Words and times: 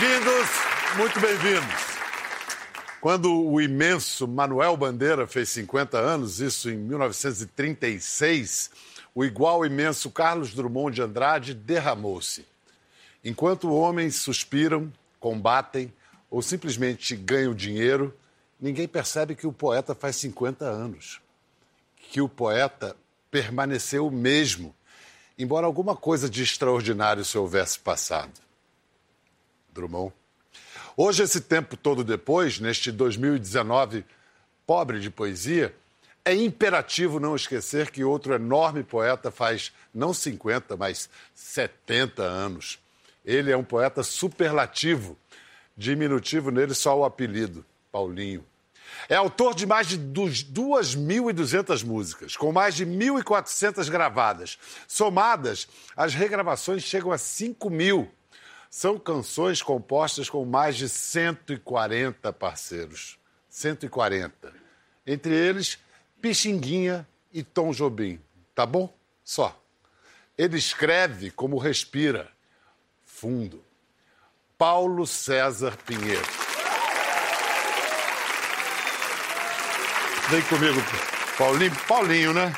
Bem-vindos, 0.00 0.48
muito 0.96 1.20
bem-vindos. 1.20 1.74
Quando 3.02 3.44
o 3.44 3.60
imenso 3.60 4.26
Manuel 4.26 4.74
Bandeira 4.74 5.26
fez 5.26 5.50
50 5.50 5.98
anos, 5.98 6.40
isso 6.40 6.70
em 6.70 6.76
1936, 6.78 8.70
o 9.14 9.26
igual 9.26 9.66
imenso 9.66 10.10
Carlos 10.10 10.54
Drummond 10.54 10.94
de 10.94 11.02
Andrade 11.02 11.52
derramou-se. 11.52 12.46
Enquanto 13.22 13.70
homens 13.70 14.16
suspiram, 14.16 14.90
combatem 15.18 15.92
ou 16.30 16.40
simplesmente 16.40 17.14
ganham 17.14 17.54
dinheiro, 17.54 18.16
ninguém 18.58 18.88
percebe 18.88 19.34
que 19.34 19.46
o 19.46 19.52
poeta 19.52 19.94
faz 19.94 20.16
50 20.16 20.64
anos. 20.64 21.20
Que 22.10 22.22
o 22.22 22.28
poeta 22.28 22.96
permaneceu 23.30 24.06
o 24.06 24.10
mesmo, 24.10 24.74
embora 25.38 25.66
alguma 25.66 25.94
coisa 25.94 26.30
de 26.30 26.42
extraordinário 26.42 27.22
se 27.22 27.36
houvesse 27.36 27.78
passado. 27.78 28.49
Drummond. 29.72 30.12
Hoje, 30.96 31.22
esse 31.22 31.40
tempo 31.40 31.76
todo 31.76 32.04
depois, 32.04 32.58
neste 32.58 32.90
2019 32.92 34.04
pobre 34.66 35.00
de 35.00 35.10
poesia, 35.10 35.74
é 36.24 36.34
imperativo 36.34 37.18
não 37.18 37.34
esquecer 37.34 37.90
que 37.90 38.04
outro 38.04 38.34
enorme 38.34 38.84
poeta 38.84 39.30
faz 39.30 39.72
não 39.92 40.12
50, 40.12 40.76
mas 40.76 41.08
70 41.34 42.22
anos. 42.22 42.78
Ele 43.24 43.50
é 43.50 43.56
um 43.56 43.64
poeta 43.64 44.02
superlativo, 44.02 45.16
diminutivo 45.76 46.50
nele 46.50 46.74
só 46.74 46.98
o 46.98 47.04
apelido, 47.04 47.64
Paulinho. 47.90 48.44
É 49.08 49.16
autor 49.16 49.54
de 49.54 49.66
mais 49.66 49.86
de 49.88 49.98
2.200 49.98 51.84
músicas, 51.84 52.36
com 52.36 52.52
mais 52.52 52.74
de 52.74 52.84
1.400 52.84 53.88
gravadas. 53.90 54.58
Somadas, 54.86 55.68
as 55.96 56.14
regravações 56.14 56.82
chegam 56.82 57.12
a 57.12 57.18
5 57.18 57.70
mil. 57.70 58.10
São 58.70 59.00
canções 59.00 59.60
compostas 59.60 60.30
com 60.30 60.44
mais 60.44 60.76
de 60.76 60.88
140 60.88 62.32
parceiros. 62.32 63.18
140. 63.48 64.52
Entre 65.04 65.34
eles, 65.34 65.76
Pixinguinha 66.22 67.04
e 67.32 67.42
Tom 67.42 67.72
Jobim. 67.72 68.20
Tá 68.54 68.64
bom? 68.64 68.94
Só. 69.24 69.60
Ele 70.38 70.56
escreve 70.56 71.32
como 71.32 71.58
respira. 71.58 72.30
Fundo. 73.04 73.60
Paulo 74.56 75.04
César 75.04 75.76
Pinheiro. 75.84 76.22
Vem 80.28 80.42
comigo, 80.42 80.80
Paulinho. 81.36 81.76
Paulinho, 81.88 82.32
né? 82.32 82.54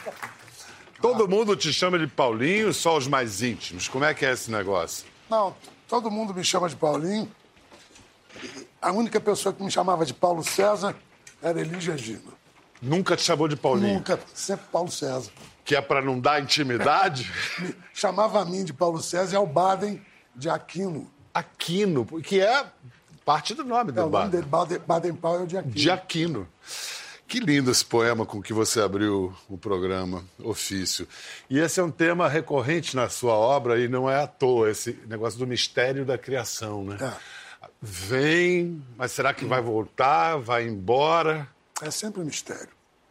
Todo 1.00 1.26
mundo 1.26 1.56
te 1.56 1.72
chama 1.72 1.98
de 1.98 2.06
Paulinho, 2.06 2.70
só 2.74 2.98
os 2.98 3.06
mais 3.06 3.40
íntimos. 3.40 3.88
Como 3.88 4.04
é 4.04 4.12
que 4.12 4.26
é 4.26 4.32
esse 4.32 4.50
negócio? 4.50 5.06
Não, 5.30 5.56
todo 5.92 6.10
mundo 6.10 6.32
me 6.32 6.42
chama 6.42 6.70
de 6.70 6.74
Paulinho. 6.74 7.30
A 8.80 8.90
única 8.92 9.20
pessoa 9.20 9.52
que 9.52 9.62
me 9.62 9.70
chamava 9.70 10.06
de 10.06 10.14
Paulo 10.14 10.42
César 10.42 10.96
era 11.42 11.60
Elígia 11.60 11.98
Gino. 11.98 12.32
Nunca 12.80 13.14
te 13.14 13.22
chamou 13.22 13.46
de 13.46 13.56
Paulinho? 13.56 13.96
Nunca, 13.96 14.18
sempre 14.32 14.64
Paulo 14.72 14.90
César. 14.90 15.30
Que 15.66 15.76
é 15.76 15.82
para 15.82 16.00
não 16.00 16.18
dar 16.18 16.42
intimidade? 16.42 17.30
Chamava 17.92 18.40
a 18.40 18.44
mim 18.46 18.64
de 18.64 18.72
Paulo 18.72 19.02
César 19.02 19.34
e 19.34 19.36
ao 19.36 19.46
Baden 19.46 20.00
de 20.34 20.48
Aquino. 20.48 21.10
Aquino, 21.34 22.06
que 22.22 22.40
é 22.40 22.64
parte 23.22 23.52
do 23.52 23.62
nome 23.62 23.90
É, 23.90 23.92
do 23.92 24.00
o 24.00 24.02
nome 24.04 24.12
Baden. 24.12 24.30
dele, 24.30 24.46
Baden, 24.46 24.78
Baden 24.86 25.14
Powell 25.14 25.46
de 25.46 25.58
Aquino. 25.58 25.74
De 25.74 25.90
Aquino. 25.90 26.48
Que 27.32 27.40
lindo 27.40 27.70
esse 27.70 27.82
poema 27.82 28.26
com 28.26 28.42
que 28.42 28.52
você 28.52 28.78
abriu 28.78 29.34
o 29.48 29.56
programa 29.56 30.22
Ofício. 30.38 31.08
E 31.48 31.58
esse 31.58 31.80
é 31.80 31.82
um 31.82 31.90
tema 31.90 32.28
recorrente 32.28 32.94
na 32.94 33.08
sua 33.08 33.32
obra 33.32 33.80
e 33.80 33.88
não 33.88 34.10
é 34.10 34.22
à 34.22 34.26
toa, 34.26 34.70
esse 34.70 34.98
negócio 35.06 35.38
do 35.38 35.46
mistério 35.46 36.04
da 36.04 36.18
criação, 36.18 36.84
né? 36.84 36.98
É. 37.00 37.66
Vem, 37.80 38.84
mas 38.98 39.12
será 39.12 39.32
que 39.32 39.46
vai 39.46 39.62
voltar? 39.62 40.36
Vai 40.36 40.66
embora? 40.68 41.48
É 41.80 41.90
sempre 41.90 42.20
um 42.20 42.26
mistério. 42.26 42.68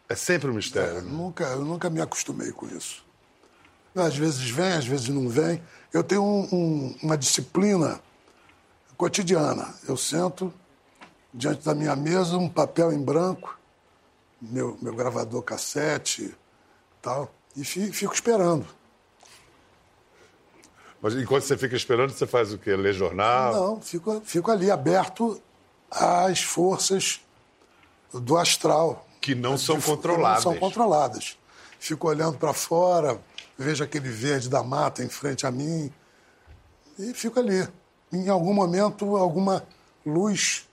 É 0.07 0.13
sempre 0.13 0.51
um 0.51 0.53
mistério. 0.53 0.97
Eu 0.97 1.01
né? 1.01 1.09
nunca, 1.11 1.43
eu 1.45 1.65
nunca 1.65 1.89
me 1.89 1.99
acostumei 1.99 2.51
com 2.51 2.67
isso. 2.67 3.03
Às 3.95 4.15
vezes 4.15 4.47
vem, 4.51 4.73
às 4.73 4.85
vezes 4.85 5.09
não 5.09 5.27
vem. 5.29 5.63
Eu 5.91 6.03
tenho 6.03 6.23
um- 6.23 6.47
um- 6.53 6.95
uma 7.01 7.17
disciplina 7.17 7.99
cotidiana. 8.95 9.73
Eu 9.89 9.97
sento 9.97 10.53
diante 11.33 11.65
da 11.65 11.73
minha 11.73 11.95
mesa, 11.95 12.37
um 12.37 12.47
papel 12.47 12.93
em 12.93 13.01
branco, 13.01 13.57
meu, 14.41 14.77
meu 14.81 14.95
gravador 14.95 15.41
cassete 15.43 16.35
tal, 17.01 17.31
e 17.55 17.63
fi- 17.63 17.91
fico 17.91 18.13
esperando. 18.13 18.65
Mas 21.01 21.15
enquanto 21.15 21.43
você 21.43 21.57
fica 21.57 21.75
esperando, 21.75 22.11
você 22.11 22.27
faz 22.27 22.53
o 22.53 22.57
quê? 22.57 22.75
Lê 22.75 22.93
jornal? 22.93 23.53
Não, 23.53 23.81
fico, 23.81 24.21
fico 24.23 24.51
ali 24.51 24.69
aberto 24.69 25.41
às 25.89 26.41
forças 26.43 27.21
do 28.13 28.37
astral. 28.37 29.07
Que 29.19 29.33
não 29.33 29.57
são 29.57 29.79
Que 29.79 29.85
controláveis. 29.87 30.45
Não 30.45 30.51
são 30.51 30.59
controladas. 30.59 31.37
Fico 31.79 32.07
olhando 32.07 32.37
para 32.37 32.53
fora, 32.53 33.19
vejo 33.57 33.83
aquele 33.83 34.09
verde 34.09 34.47
da 34.47 34.61
mata 34.63 35.03
em 35.03 35.09
frente 35.09 35.47
a 35.47 35.51
mim 35.51 35.91
e 36.99 37.13
fico 37.13 37.39
ali. 37.39 37.67
Em 38.13 38.29
algum 38.29 38.53
momento, 38.53 39.15
alguma 39.17 39.65
luz 40.05 40.67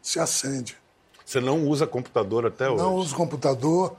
se 0.00 0.18
acende. 0.18 0.76
Você 1.24 1.40
não 1.40 1.66
usa 1.66 1.86
computador 1.86 2.46
até 2.46 2.68
hoje? 2.68 2.82
Não 2.82 2.94
uso 2.94 3.14
computador, 3.14 3.96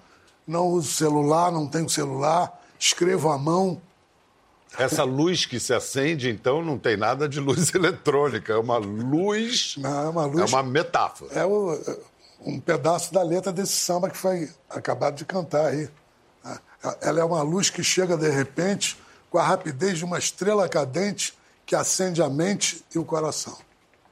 não 0.47 0.67
uso 0.67 0.91
celular, 0.91 1.51
não 1.51 1.67
tenho 1.67 1.89
celular, 1.89 2.61
escrevo 2.79 3.29
à 3.29 3.37
mão. 3.37 3.81
Essa 4.77 5.03
luz 5.03 5.45
que 5.45 5.59
se 5.59 5.73
acende, 5.73 6.29
então, 6.29 6.61
não 6.61 6.77
tem 6.77 6.97
nada 6.97 7.27
de 7.29 7.39
luz 7.39 7.71
eletrônica. 7.75 8.53
É 8.53 8.57
uma 8.57 8.77
luz. 8.77 9.75
Não, 9.77 10.05
é 10.05 10.09
uma 10.09 10.25
luz. 10.25 10.41
É 10.41 10.55
uma 10.55 10.63
metáfora. 10.63 11.33
É 11.33 11.45
o- 11.45 11.73
é 11.73 11.97
um 12.41 12.59
pedaço 12.59 13.13
da 13.13 13.23
letra 13.23 13.51
desse 13.51 13.73
samba 13.73 14.09
que 14.09 14.17
foi 14.17 14.49
acabado 14.69 15.15
de 15.15 15.25
cantar 15.25 15.67
aí. 15.67 15.89
Ela 17.01 17.21
é 17.21 17.23
uma 17.23 17.41
luz 17.41 17.69
que 17.71 17.83
chega 17.83 18.15
de 18.15 18.29
repente 18.29 18.95
com 19.31 19.39
a 19.39 19.43
rapidez 19.43 19.97
de 19.97 20.05
uma 20.05 20.19
estrela 20.19 20.69
cadente 20.69 21.33
que 21.65 21.75
acende 21.75 22.21
a 22.21 22.29
mente 22.29 22.83
e 22.93 22.99
o 22.99 23.03
coração. 23.05 23.57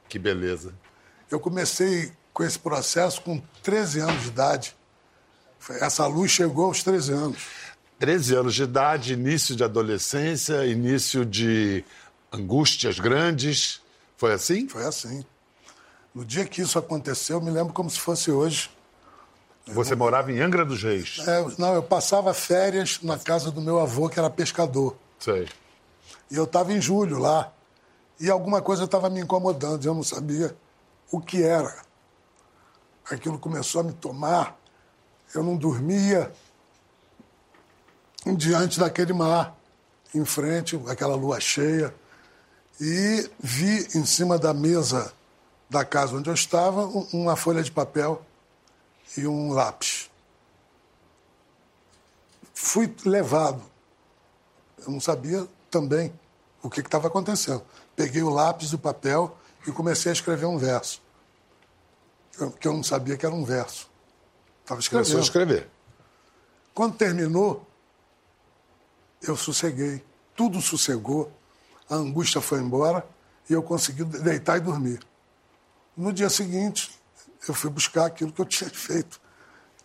Que 0.08 0.18
beleza. 0.18 0.74
Eu 1.30 1.38
comecei 1.38 2.10
com 2.34 2.42
esse 2.42 2.58
processo 2.58 3.22
com 3.22 3.40
13 3.62 4.00
anos 4.00 4.22
de 4.22 4.28
idade. 4.28 4.76
Essa 5.80 6.06
luz 6.06 6.32
chegou 6.32 6.66
aos 6.66 6.82
13 6.82 7.12
anos. 7.12 7.46
13 8.00 8.34
anos 8.34 8.54
de 8.54 8.64
idade, 8.64 9.12
início 9.14 9.54
de 9.54 9.62
adolescência, 9.62 10.66
início 10.66 11.24
de 11.24 11.84
angústias 12.30 12.98
grandes. 12.98 13.80
Foi 14.16 14.32
assim? 14.32 14.68
Foi 14.68 14.84
assim. 14.84 15.24
No 16.12 16.24
dia 16.24 16.44
que 16.44 16.60
isso 16.60 16.78
aconteceu, 16.78 17.38
eu 17.38 17.40
me 17.40 17.50
lembro 17.50 17.72
como 17.72 17.88
se 17.88 18.00
fosse 18.00 18.30
hoje. 18.30 18.68
Você 19.66 19.94
morava 19.94 20.30
em 20.30 20.40
Angra 20.40 20.64
dos 20.64 20.82
Reis. 20.82 21.20
É, 21.26 21.46
não, 21.56 21.72
eu 21.74 21.82
passava 21.82 22.34
férias 22.34 22.98
na 23.02 23.18
casa 23.18 23.50
do 23.50 23.62
meu 23.62 23.80
avô, 23.80 24.10
que 24.10 24.18
era 24.18 24.28
pescador. 24.28 24.96
Sei. 25.18 25.48
E 26.30 26.36
eu 26.36 26.44
estava 26.44 26.72
em 26.72 26.80
julho 26.80 27.18
lá. 27.18 27.50
E 28.20 28.28
alguma 28.28 28.60
coisa 28.60 28.84
estava 28.84 29.08
me 29.08 29.20
incomodando, 29.20 29.84
eu 29.84 29.94
não 29.94 30.02
sabia 30.02 30.54
o 31.10 31.20
que 31.20 31.42
era. 31.42 31.74
Aquilo 33.10 33.38
começou 33.38 33.80
a 33.80 33.84
me 33.84 33.92
tomar. 33.92 34.58
Eu 35.34 35.42
não 35.42 35.56
dormia 35.56 36.32
diante 38.36 38.78
daquele 38.78 39.12
mar, 39.12 39.56
em 40.14 40.24
frente, 40.24 40.80
aquela 40.88 41.14
lua 41.14 41.40
cheia. 41.40 41.94
E 42.80 43.30
vi 43.38 43.86
em 43.96 44.04
cima 44.04 44.38
da 44.38 44.54
mesa 44.54 45.12
da 45.68 45.84
casa 45.84 46.16
onde 46.16 46.28
eu 46.30 46.34
estava 46.34 46.86
um- 46.86 47.08
uma 47.12 47.36
folha 47.36 47.62
de 47.62 47.70
papel 47.70 48.24
e 49.16 49.26
um 49.26 49.52
lápis. 49.52 50.10
Fui 52.54 52.94
levado 53.04 53.62
eu 54.86 54.92
não 54.92 55.00
sabia 55.00 55.46
também 55.70 56.12
o 56.62 56.68
que 56.68 56.80
estava 56.80 57.08
acontecendo. 57.08 57.62
Peguei 57.96 58.22
o 58.22 58.30
lápis 58.30 58.70
e 58.70 58.74
o 58.74 58.78
papel 58.78 59.36
e 59.66 59.72
comecei 59.72 60.10
a 60.10 60.12
escrever 60.12 60.46
um 60.46 60.58
verso. 60.58 61.02
Que 62.60 62.68
eu 62.68 62.72
não 62.72 62.82
sabia 62.82 63.16
que 63.16 63.24
era 63.24 63.34
um 63.34 63.44
verso. 63.44 63.90
Estava 64.62 64.80
Começou 64.80 65.18
a 65.18 65.20
escrevendo. 65.20 65.58
escrever. 65.58 65.70
Quando 66.74 66.96
terminou, 66.96 67.66
eu 69.22 69.36
sosseguei. 69.36 70.04
Tudo 70.34 70.60
sossegou. 70.60 71.30
A 71.88 71.94
angústia 71.94 72.40
foi 72.40 72.60
embora 72.60 73.06
e 73.48 73.52
eu 73.52 73.62
consegui 73.62 74.04
deitar 74.04 74.56
e 74.56 74.60
dormir. 74.60 75.00
No 75.96 76.12
dia 76.12 76.28
seguinte, 76.28 76.90
eu 77.46 77.54
fui 77.54 77.70
buscar 77.70 78.06
aquilo 78.06 78.32
que 78.32 78.40
eu 78.40 78.46
tinha 78.46 78.70
feito. 78.70 79.20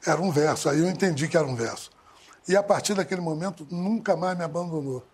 Era 0.05 0.19
um 0.21 0.31
verso. 0.31 0.69
Aí 0.69 0.79
eu 0.79 0.89
entendi 0.89 1.27
que 1.27 1.37
era 1.37 1.45
um 1.45 1.55
verso. 1.55 1.91
E 2.47 2.55
a 2.55 2.63
partir 2.63 2.95
daquele 2.95 3.21
momento, 3.21 3.67
nunca 3.69 4.15
mais 4.15 4.35
me 4.37 4.43
abandonou. 4.43 5.05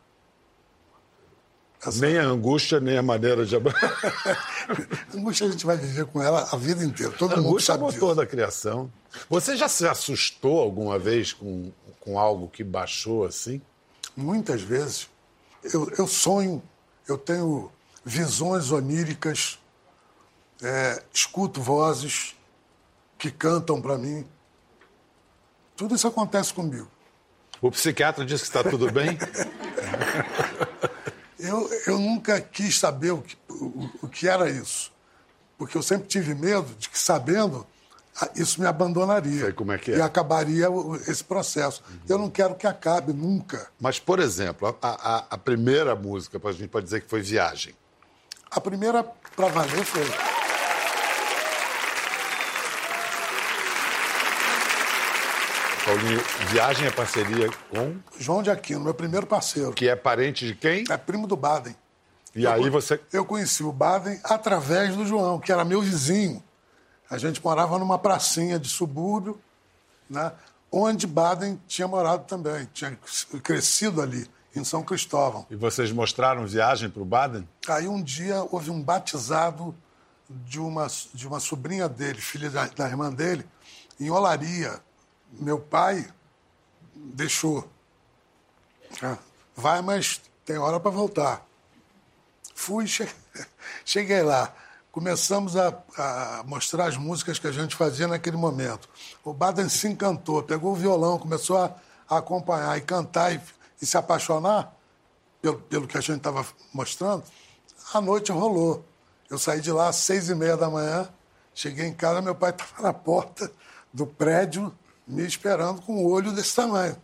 Essa 1.86 2.00
Nem 2.06 2.18
a 2.18 2.24
angústia, 2.24 2.80
nem 2.80 2.98
a 2.98 3.04
maneira 3.04 3.46
de. 3.46 3.56
angústia 5.16 5.48
a 5.48 5.52
gente 5.52 5.66
vai 5.66 5.78
viver 5.78 6.06
com 6.06 6.22
ela 6.22 6.48
a 6.52 6.56
vida 6.58 6.84
inteira. 6.84 7.12
Todo 7.14 7.34
A 7.34 7.38
mundo 7.38 7.48
angústia 7.50 7.74
é 7.74 7.76
o 7.76 7.78
sabe 7.80 7.94
motor 7.94 8.10
disso. 8.10 8.16
da 8.16 8.26
criação. 8.26 8.92
Você 9.30 9.56
já 9.56 9.68
se 9.68 9.88
assustou 9.88 10.60
alguma 10.60 10.98
vez 10.98 11.32
com, 11.34 11.72
com 12.00 12.20
algo 12.20 12.48
que 12.48 12.64
baixou 12.64 13.26
assim? 13.26 13.62
Muitas 14.16 14.62
vezes 14.62 15.10
eu, 15.64 15.92
eu 15.98 16.08
sonho, 16.08 16.62
eu 17.08 17.18
tenho 17.18 17.72
visões 18.04 18.72
oníricas 18.72 19.60
é, 20.62 21.04
escuto 21.14 21.62
vozes 21.62 22.36
que 23.18 23.32
cantam 23.32 23.82
para 23.82 23.98
mim. 23.98 24.26
Tudo 25.76 25.96
isso 25.96 26.08
acontece 26.08 26.54
comigo. 26.54 26.88
O 27.62 27.72
psiquiatra 27.72 28.26
disse 28.26 28.44
que 28.44 28.58
está 28.58 28.70
tudo 28.70 28.92
bem? 28.92 29.18
eu, 31.48 31.70
eu 31.88 32.00
nunca 32.00 32.40
quis 32.42 32.78
saber 32.78 33.12
o 33.12 33.22
que, 33.22 33.38
o, 33.50 33.90
o 34.04 34.08
que 34.08 34.28
era 34.28 34.50
isso. 34.50 34.92
Porque 35.58 35.78
eu 35.78 35.82
sempre 35.82 36.08
tive 36.08 36.36
medo 36.36 36.68
de 36.78 36.90
que, 36.90 37.00
sabendo, 37.00 37.66
isso 38.36 38.60
me 38.62 38.68
abandonaria. 38.68 39.46
Sei 39.46 39.54
como 39.54 39.72
é 39.72 39.78
que 39.78 39.92
é. 39.92 39.98
E 39.98 40.02
acabaria 40.02 40.68
esse 41.08 41.24
processo. 41.24 41.84
Uhum. 41.90 42.00
Eu 42.08 42.18
não 42.18 42.30
quero 42.30 42.56
que 42.56 42.68
acabe 42.68 43.14
nunca. 43.14 43.68
Mas, 43.80 44.00
por 44.00 44.20
exemplo, 44.20 44.78
a, 44.82 44.90
a, 44.90 45.26
a 45.32 45.38
primeira 45.38 45.96
música, 45.96 46.40
a 46.44 46.52
gente 46.52 46.70
pode 46.70 46.86
dizer 46.86 47.02
que 47.02 47.10
foi 47.10 47.22
Viagem. 47.22 47.74
A 48.52 48.62
primeira, 48.62 49.04
para 49.04 49.48
valer, 49.48 49.84
foi. 49.84 50.35
Paulinho, 55.86 56.20
Viagem 56.50 56.88
é 56.88 56.92
parceria 56.92 57.48
com? 57.70 57.96
João 58.18 58.42
de 58.42 58.50
Aquino, 58.50 58.80
meu 58.80 58.94
primeiro 58.96 59.28
parceiro. 59.28 59.72
Que 59.72 59.88
é 59.88 59.96
parente 59.96 60.48
de 60.48 60.56
quem? 60.56 60.84
É 60.90 60.98
primo 60.98 61.28
do 61.28 61.38
Baden. 61.38 61.76
E 62.36 62.44
eu, 62.44 62.52
aí 62.52 62.70
você. 62.72 63.00
Eu 63.14 63.24
conheci 63.24 63.62
o 63.62 63.72
Baden 63.72 64.20
através 64.24 64.96
do 64.96 65.06
João, 65.06 65.40
que 65.40 65.52
era 65.52 65.64
meu 65.64 65.84
vizinho. 65.84 66.44
A 67.08 67.20
gente 67.20 67.40
morava 67.44 67.78
numa 67.78 68.00
pracinha 68.00 68.58
de 68.58 68.68
subúrbio, 68.68 69.40
né, 70.10 70.32
onde 70.72 71.06
Baden 71.06 71.62
tinha 71.68 71.88
morado 71.88 72.26
também, 72.26 72.68
tinha 72.74 72.98
crescido 73.44 74.02
ali, 74.02 74.28
em 74.56 74.64
São 74.64 74.82
Cristóvão. 74.82 75.46
E 75.52 75.56
vocês 75.56 75.92
mostraram 75.92 76.48
viagem 76.48 76.90
para 76.90 77.04
o 77.04 77.06
Baden? 77.06 77.48
Aí 77.68 77.88
um 77.88 78.02
dia 78.02 78.44
houve 78.50 78.72
um 78.72 78.82
batizado 78.82 79.76
de 80.28 80.60
uma, 80.60 80.88
de 81.14 81.28
uma 81.28 81.40
sobrinha 81.40 81.88
dele, 81.88 82.20
filha 82.20 82.50
da, 82.50 82.66
da 82.66 82.90
irmã 82.90 83.14
dele, 83.14 83.46
em 84.00 84.10
Olaria, 84.10 84.82
meu 85.40 85.60
pai 85.60 86.08
deixou. 86.96 87.68
Ah, 89.02 89.18
vai, 89.56 89.82
mas 89.82 90.22
tem 90.46 90.58
hora 90.58 90.80
para 90.80 90.92
voltar. 90.92 91.46
Fui, 92.54 92.86
cheguei 93.84 94.22
lá. 94.22 94.54
Começamos 94.92 95.58
a, 95.58 95.78
a, 95.98 96.44
mostrar 96.46 96.86
as 96.88 96.96
músicas 96.96 97.38
que 97.38 97.48
a 97.48 97.52
gente 97.52 97.76
fazia 97.76 98.08
naquele 98.08 98.38
momento. 98.38 98.88
O 99.26 99.34
Baden 99.34 99.68
se 99.68 99.88
encantou, 99.88 100.42
pegou 100.42 100.72
o 100.72 100.76
violão, 100.76 101.20
começou 101.20 101.58
a, 101.58 101.76
a 102.08 102.18
acompanhar 102.18 102.78
e 102.78 102.82
cantar 102.82 103.34
e, 103.34 103.42
e, 103.82 103.86
se 103.86 103.98
apaixonar 103.98 104.74
pelo, 105.42 105.60
pelo 105.60 105.88
que 105.88 105.98
a 105.98 106.02
gente 106.02 106.18
estava 106.18 106.46
mostrando. 106.74 107.24
A 107.94 108.00
noite 108.00 108.32
rolou. 108.32 108.86
Eu 109.30 109.38
saí 109.38 109.60
de 109.60 109.72
lá 109.72 109.90
às 109.90 109.98
seis 109.98 110.30
e 110.30 110.36
meia 110.36 110.56
da 110.56 110.70
manhã, 110.70 111.10
cheguei 111.54 111.86
em 111.86 111.94
casa, 111.94 112.22
meu 112.22 112.36
pai 112.36 112.52
estava 112.52 112.82
na 112.82 112.94
porta 112.94 113.52
do 113.92 114.06
prédio 114.06 114.74
me 115.08 115.26
esperando 115.26 115.82
com 115.82 116.04
um 116.04 116.06
olho 116.06 116.32
desse 116.32 116.56
tamanho. 116.56 116.96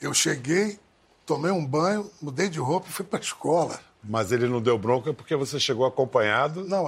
Eu 0.00 0.14
cheguei, 0.14 0.78
tomei 1.26 1.50
um 1.50 1.64
banho, 1.64 2.10
mudei 2.22 2.48
de 2.48 2.58
roupa 2.58 2.88
e 2.88 2.92
fui 2.92 3.04
para 3.04 3.18
a 3.18 3.22
escola. 3.22 3.80
Mas 4.02 4.30
ele 4.30 4.46
não 4.46 4.62
deu 4.62 4.78
bronca 4.78 5.12
porque 5.12 5.34
você 5.34 5.58
chegou 5.58 5.84
acompanhado? 5.84 6.64
Não, 6.64 6.86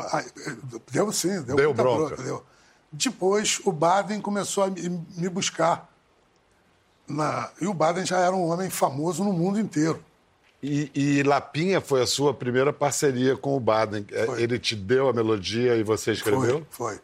deu 0.91 1.12
sim, 1.12 1.43
deu, 1.43 1.56
deu 1.56 1.75
bronca. 1.75 2.06
bronca 2.15 2.23
deu. 2.23 2.44
Depois 2.93 3.61
o 3.65 3.73
Baden 3.73 4.21
começou 4.21 4.65
a 4.65 4.69
me 4.69 5.29
buscar. 5.29 5.88
Na... 7.06 7.50
E 7.61 7.67
o 7.67 7.75
Baden 7.75 8.06
já 8.06 8.19
era 8.19 8.35
um 8.35 8.49
homem 8.49 8.71
famoso 8.71 9.25
no 9.25 9.33
mundo 9.33 9.59
inteiro. 9.59 10.03
E, 10.62 10.91
e, 10.94 11.23
Lapinha 11.23 11.81
foi 11.81 12.03
a 12.03 12.06
sua 12.06 12.35
primeira 12.35 12.73
parceria 12.73 13.37
com 13.37 13.56
o 13.56 13.61
Baden. 13.61 14.06
É, 14.12 14.26
foi. 14.26 14.43
Ele 14.43 14.59
te 14.59 14.76
deu 14.76 15.09
a 15.09 15.12
melodia 15.12 15.75
e 15.76 15.83
você 15.83 16.12
escreveu? 16.12 16.67
Foi, 16.71 17.00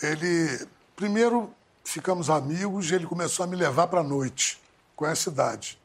foi. 0.00 0.08
Ele, 0.10 0.66
primeiro, 0.94 1.50
ficamos 1.86 2.28
amigos 2.28 2.90
e 2.90 2.94
ele 2.94 3.06
começou 3.06 3.44
a 3.44 3.46
me 3.46 3.56
levar 3.56 3.86
para 3.86 4.00
a 4.00 4.04
noite 4.04 4.60
com 4.94 5.06
essa 5.06 5.30
idade. 5.30 5.78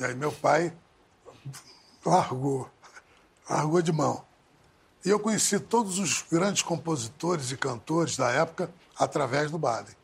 E 0.00 0.04
aí 0.04 0.14
meu 0.14 0.32
pai 0.32 0.72
largou, 2.04 2.68
largou 3.48 3.82
de 3.82 3.92
mão. 3.92 4.24
E 5.04 5.10
eu 5.10 5.20
conheci 5.20 5.60
todos 5.60 5.98
os 5.98 6.24
grandes 6.30 6.62
compositores 6.62 7.52
e 7.52 7.56
cantores 7.56 8.16
da 8.16 8.30
época 8.30 8.70
através 8.98 9.50
do 9.50 9.58
Baden. 9.58 9.94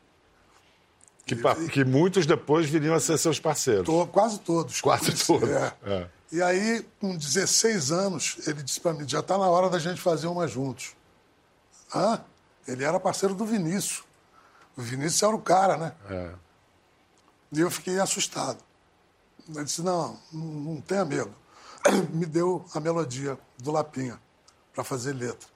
Que, 1.25 1.33
e, 1.33 1.69
que 1.69 1.83
muitos 1.83 2.25
depois 2.25 2.69
viriam 2.69 2.93
a 2.93 2.99
ser 2.99 3.17
seus 3.17 3.39
parceiros. 3.39 3.87
Quase 4.11 4.39
todos. 4.39 4.79
Quase 4.79 5.11
todos. 5.25 5.49
É. 5.49 5.73
É. 5.83 6.07
E 6.31 6.41
aí, 6.41 6.85
com 6.99 7.15
16 7.15 7.91
anos, 7.91 8.37
ele 8.47 8.61
disse 8.61 8.79
para 8.79 8.93
mim: 8.93 9.07
já 9.07 9.21
está 9.21 9.37
na 9.37 9.47
hora 9.49 9.69
da 9.69 9.79
gente 9.79 9.99
fazer 9.99 10.27
uma 10.27 10.47
juntos. 10.47 10.95
Hã? 11.93 12.21
Ele 12.67 12.83
era 12.83 12.99
parceiro 12.99 13.33
do 13.33 13.45
Vinícius. 13.45 14.03
O 14.77 14.81
Vinícius 14.81 15.23
era 15.23 15.35
o 15.35 15.41
cara, 15.41 15.77
né? 15.77 15.93
É. 16.09 16.33
E 17.51 17.61
eu 17.61 17.71
fiquei 17.71 17.99
assustado. 17.99 18.57
Ele 19.47 19.63
disse: 19.63 19.81
não, 19.81 20.19
não, 20.31 20.45
não 20.45 20.81
tenha 20.81 21.05
medo. 21.05 21.33
Me 22.11 22.25
deu 22.25 22.65
a 22.73 22.79
melodia 22.79 23.37
do 23.57 23.71
Lapinha 23.71 24.19
para 24.73 24.83
fazer 24.83 25.13
letra. 25.13 25.47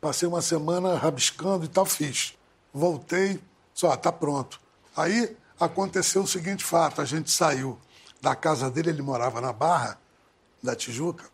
Passei 0.00 0.28
uma 0.28 0.40
semana 0.40 0.96
rabiscando 0.96 1.64
e 1.64 1.68
tal, 1.68 1.84
fiz. 1.84 2.38
Voltei, 2.72 3.42
só, 3.74 3.94
tá 3.96 4.12
pronto. 4.12 4.60
Aí 4.96 5.36
aconteceu 5.58 6.22
o 6.22 6.26
seguinte 6.26 6.64
fato: 6.64 7.00
a 7.00 7.04
gente 7.04 7.30
saiu 7.30 7.78
da 8.20 8.34
casa 8.34 8.70
dele, 8.70 8.90
ele 8.90 9.02
morava 9.02 9.40
na 9.40 9.52
Barra 9.52 9.98
da 10.62 10.76
Tijuca, 10.76 11.24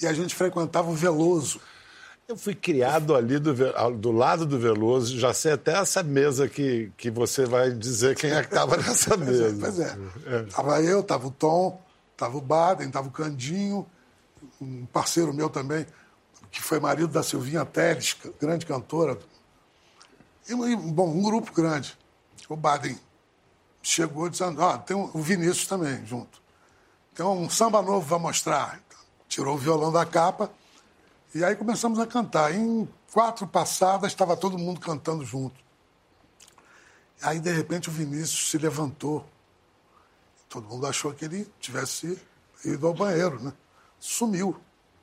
e 0.00 0.06
a 0.06 0.12
gente 0.12 0.34
frequentava 0.34 0.90
o 0.90 0.94
Veloso. 0.94 1.60
Eu 2.28 2.36
fui 2.36 2.56
criado 2.56 3.14
ali 3.14 3.38
do, 3.38 3.54
do 3.98 4.10
lado 4.10 4.44
do 4.44 4.58
Veloso, 4.58 5.16
já 5.16 5.32
sei 5.32 5.52
até 5.52 5.78
essa 5.78 6.02
mesa 6.02 6.48
que, 6.48 6.90
que 6.96 7.08
você 7.08 7.46
vai 7.46 7.70
dizer 7.70 8.16
quem 8.16 8.32
é 8.32 8.42
que 8.42 8.48
estava 8.48 8.76
nessa 8.82 9.14
é, 9.14 9.16
mesa. 9.16 9.56
Pois 9.60 9.78
é. 9.78 9.96
é. 10.26 10.42
Tava 10.42 10.82
eu, 10.82 11.04
tava 11.04 11.28
o 11.28 11.30
Tom, 11.30 11.80
tava 12.16 12.36
o 12.36 12.40
Baden, 12.40 12.90
tava 12.90 13.06
o 13.06 13.12
Candinho, 13.12 13.86
um 14.60 14.86
parceiro 14.86 15.32
meu 15.32 15.48
também, 15.48 15.86
que 16.50 16.60
foi 16.60 16.80
marido 16.80 17.06
da 17.06 17.22
Silvinha 17.22 17.64
Teles, 17.64 18.16
grande 18.40 18.66
cantora. 18.66 19.16
E, 20.48 20.54
bom, 20.76 21.08
um 21.08 21.22
grupo 21.22 21.52
grande. 21.52 21.96
O 22.48 22.56
Baden 22.56 22.98
chegou 23.80 24.28
dizendo, 24.28 24.64
ah, 24.64 24.78
tem 24.78 24.96
o 24.96 25.22
Vinícius 25.22 25.68
também 25.68 26.04
junto. 26.04 26.42
Tem 27.14 27.24
um 27.24 27.48
samba 27.48 27.80
novo 27.82 28.04
para 28.08 28.18
mostrar. 28.18 28.80
Tirou 29.28 29.54
o 29.54 29.58
violão 29.58 29.92
da 29.92 30.04
capa 30.04 30.50
e 31.34 31.44
aí 31.44 31.54
começamos 31.54 31.98
a 31.98 32.06
cantar. 32.06 32.54
Em 32.54 32.88
quatro 33.12 33.46
passadas 33.46 34.12
estava 34.12 34.36
todo 34.36 34.58
mundo 34.58 34.80
cantando 34.80 35.24
junto. 35.24 35.54
Aí, 37.22 37.40
de 37.40 37.50
repente, 37.50 37.88
o 37.88 37.92
Vinícius 37.92 38.50
se 38.50 38.58
levantou. 38.58 39.24
Todo 40.48 40.68
mundo 40.68 40.86
achou 40.86 41.12
que 41.12 41.24
ele 41.24 41.50
tivesse 41.58 42.18
ido 42.64 42.86
ao 42.86 42.94
banheiro, 42.94 43.42
né? 43.42 43.52
Sumiu, 43.98 44.56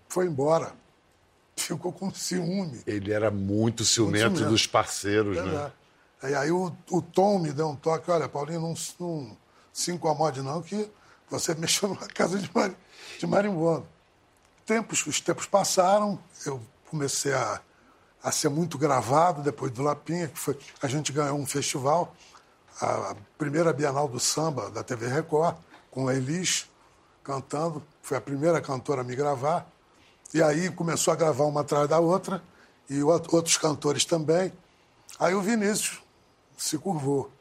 foi 0.08 0.25
embora. 0.25 0.74
Ficou 1.56 1.92
com 1.92 2.13
ciúme. 2.13 2.82
Ele 2.88 3.12
era 3.12 3.30
muito 3.30 3.84
ciumento, 3.84 4.25
muito 4.25 4.38
ciumento. 4.38 4.51
dos 4.51 4.68
parceiros, 4.68 5.38
é 5.38 5.44
né? 5.44 5.72
É. 6.24 6.30
E 6.32 6.36
aí 6.36 6.51
o, 6.51 6.72
o, 6.89 7.01
Tom 7.01 7.39
me 7.39 7.51
deu 7.51 7.68
um 7.68 7.75
toque, 7.75 8.10
olha, 8.10 8.30
Paulinho, 8.30 8.62
não, 8.62 8.74
não 9.00 9.38
se 9.74 9.92
incomode 9.92 10.42
não, 10.42 10.62
que 10.62 10.89
você 11.30 11.53
mexeu 11.56 11.89
numa 11.89 12.08
casa 12.08 12.39
de, 12.39 12.50
mar, 12.56 12.74
de 13.20 13.27
marimbondo 13.27 13.86
tempos, 14.65 15.05
os 15.05 15.20
tempos 15.20 15.46
passaram, 15.46 16.20
eu 16.46 16.62
comecei 16.89 17.34
a, 17.34 17.62
a 18.24 18.32
ser 18.32 18.50
muito 18.50 18.77
gravado 18.77 19.41
depois 19.41 19.72
do 19.72 19.82
Lapinha, 19.82 20.27
que 20.27 20.39
foi, 20.39 20.58
a 20.82 20.88
gente 20.88 21.12
ganhou 21.12 21.38
um 21.38 21.46
festival, 21.46 22.15
a 22.82 23.15
primeira 23.38 23.72
Bienal 23.72 24.08
do 24.08 24.20
Samba 24.20 24.70
da 24.70 24.84
TV 24.84 25.08
Record, 25.08 25.55
com 25.91 26.08
a 26.08 26.15
Elis 26.15 26.67
cantando, 27.24 27.82
foi 28.01 28.17
a 28.17 28.22
primeira 28.22 28.60
cantora 28.60 29.01
a 29.01 29.03
me 29.03 29.15
gravar. 29.15 29.65
E 30.34 30.41
aí 30.41 30.70
começou 30.72 31.13
a 31.13 31.15
gravar 31.15 31.46
uma 31.46 31.62
atrás 31.62 31.88
da 31.88 32.00
outra, 32.00 32.43
e 32.89 33.01
outros 33.01 33.58
cantores 33.58 34.05
também. 34.05 34.51
Aí 35.20 35.34
o 35.34 35.41
Vinícius 35.41 36.01
se 36.58 36.77
curvou 36.77 37.32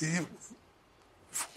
e 0.00 0.26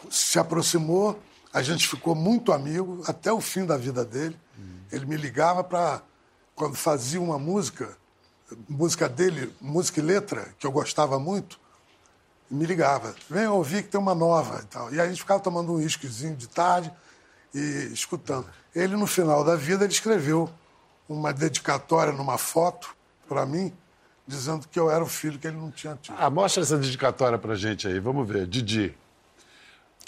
se 0.09 0.39
aproximou, 0.39 1.19
a 1.53 1.61
gente 1.61 1.87
ficou 1.87 2.13
muito 2.13 2.51
amigo 2.51 3.01
até 3.07 3.31
o 3.31 3.41
fim 3.41 3.65
da 3.65 3.77
vida 3.77 4.03
dele. 4.05 4.37
Ele 4.91 5.05
me 5.05 5.17
ligava 5.17 5.63
para, 5.63 6.01
quando 6.55 6.75
fazia 6.75 7.21
uma 7.21 7.37
música, 7.37 7.97
música 8.67 9.09
dele, 9.09 9.53
música 9.59 9.99
e 9.99 10.03
letra, 10.03 10.53
que 10.57 10.65
eu 10.65 10.71
gostava 10.71 11.19
muito, 11.19 11.59
me 12.49 12.65
ligava. 12.65 13.13
Vem 13.29 13.47
ouvir 13.47 13.83
que 13.83 13.89
tem 13.89 13.99
uma 13.99 14.15
nova 14.15 14.61
e 14.63 14.65
tal. 14.67 14.93
E 14.93 15.01
a 15.01 15.07
gente 15.07 15.19
ficava 15.19 15.39
tomando 15.39 15.73
um 15.73 15.75
uísquezinho 15.75 16.35
de 16.35 16.47
tarde 16.47 16.91
e 17.53 17.89
escutando. 17.91 18.47
Ele, 18.73 18.95
no 18.95 19.07
final 19.07 19.43
da 19.43 19.55
vida, 19.55 19.83
ele 19.83 19.93
escreveu 19.93 20.49
uma 21.09 21.33
dedicatória 21.33 22.13
numa 22.13 22.37
foto 22.37 22.95
para 23.27 23.45
mim, 23.45 23.73
dizendo 24.25 24.67
que 24.67 24.79
eu 24.79 24.89
era 24.89 25.03
o 25.03 25.07
filho 25.07 25.39
que 25.39 25.47
ele 25.47 25.57
não 25.57 25.71
tinha 25.71 25.97
tido. 26.01 26.15
Ah, 26.17 26.29
mostra 26.29 26.63
essa 26.63 26.77
dedicatória 26.77 27.37
para 27.37 27.55
gente 27.55 27.87
aí, 27.87 27.99
vamos 27.99 28.27
ver. 28.27 28.45
Didi, 28.45 28.95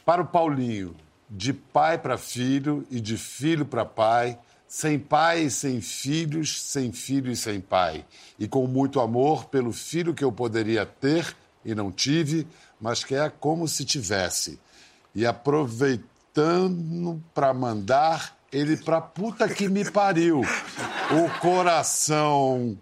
para 0.06 0.22
o 0.22 0.26
Paulinho, 0.26 0.96
de 1.30 1.54
pai 1.54 1.98
para 1.98 2.18
filho 2.18 2.86
e 2.90 3.00
de 3.00 3.18
filho 3.18 3.66
para 3.66 3.86
pai, 3.86 4.38
sem 4.68 4.98
pai, 4.98 5.50
sem 5.50 5.82
filhos, 5.82 6.62
sem 6.62 6.92
filho 6.92 7.32
e 7.32 7.36
sem 7.36 7.60
pai, 7.60 8.06
e 8.38 8.48
com 8.48 8.66
muito 8.68 9.00
amor 9.00 9.46
pelo 9.46 9.72
filho 9.72 10.14
que 10.14 10.24
eu 10.24 10.32
poderia 10.32 10.86
ter 10.86 11.36
e 11.64 11.76
não 11.76 11.92
tive, 11.92 12.48
mas 12.80 13.04
que 13.04 13.16
é 13.16 13.30
como 13.30 13.68
se 13.68 13.84
tivesse. 13.84 14.60
E 15.14 15.26
aproveitando 15.26 17.22
para 17.34 17.54
mandar 17.54 18.38
ele 18.52 18.78
pra 18.78 19.02
puta 19.02 19.48
que 19.50 19.68
me 19.68 19.90
pariu. 19.90 20.42
O 20.42 21.40
coração 21.40 22.78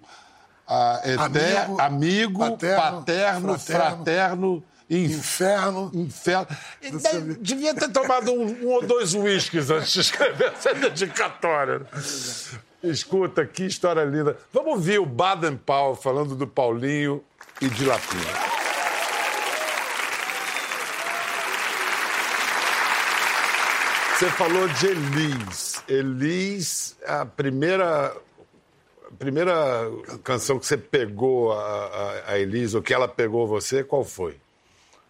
ah, 0.67 1.01
eter... 1.03 1.21
amigo, 1.21 1.81
amigo, 1.81 2.39
paterno, 2.39 2.81
paterno 2.81 3.57
fraterno, 3.57 3.57
fraterno 3.57 4.63
Inferno. 4.89 5.91
Inferno. 5.93 6.47
Devia 7.39 7.73
ter 7.73 7.89
tomado 7.89 8.31
um, 8.31 8.45
um 8.45 8.67
ou 8.67 8.85
dois 8.85 9.13
uísques 9.13 9.69
antes 9.69 9.91
de 9.91 9.99
escrever 9.99 10.53
essa 10.53 10.73
dedicatória. 10.73 11.85
Escuta, 12.81 13.45
que 13.45 13.65
história 13.65 14.03
linda. 14.03 14.37
Vamos 14.53 14.73
ouvir 14.73 14.99
o 14.99 15.05
Baden 15.05 15.57
Powell 15.57 15.95
falando 15.95 16.35
do 16.35 16.47
Paulinho 16.47 17.23
e 17.61 17.67
de 17.67 17.85
Lapinha. 17.85 18.57
Você 24.17 24.29
falou 24.31 24.67
de 24.69 24.87
Elis. 24.87 25.83
Elis, 25.87 26.97
a 27.05 27.25
primeira, 27.25 28.15
a 29.05 29.15
primeira 29.19 29.53
canção 30.23 30.57
que 30.57 30.65
você 30.65 30.77
pegou 30.77 31.51
a, 31.51 31.57
a, 31.57 32.31
a 32.31 32.39
Elis, 32.39 32.73
ou 32.73 32.81
que 32.81 32.93
ela 32.93 33.07
pegou 33.07 33.45
você, 33.45 33.83
qual 33.83 34.03
foi? 34.03 34.39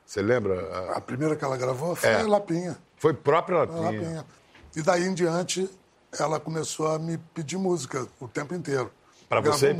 Você 0.08 0.22
lembra? 0.22 0.94
A 0.96 1.02
primeira 1.02 1.36
que 1.36 1.44
ela 1.44 1.58
gravou 1.58 1.94
foi 1.94 2.10
é. 2.10 2.24
Lapinha. 2.24 2.78
Foi 2.96 3.14
própria 3.14 3.58
Lapinha. 3.58 3.82
Lapinha. 3.82 4.26
E 4.74 4.82
daí 4.82 5.04
em 5.04 5.14
diante, 5.14 5.70
ela 6.18 6.40
começou 6.40 6.88
a 6.88 6.98
me 6.98 7.18
pedir 7.34 7.58
música 7.58 8.08
o 8.18 8.26
tempo 8.26 8.56
inteiro. 8.56 8.90
Para 9.28 9.42
você, 9.42 9.76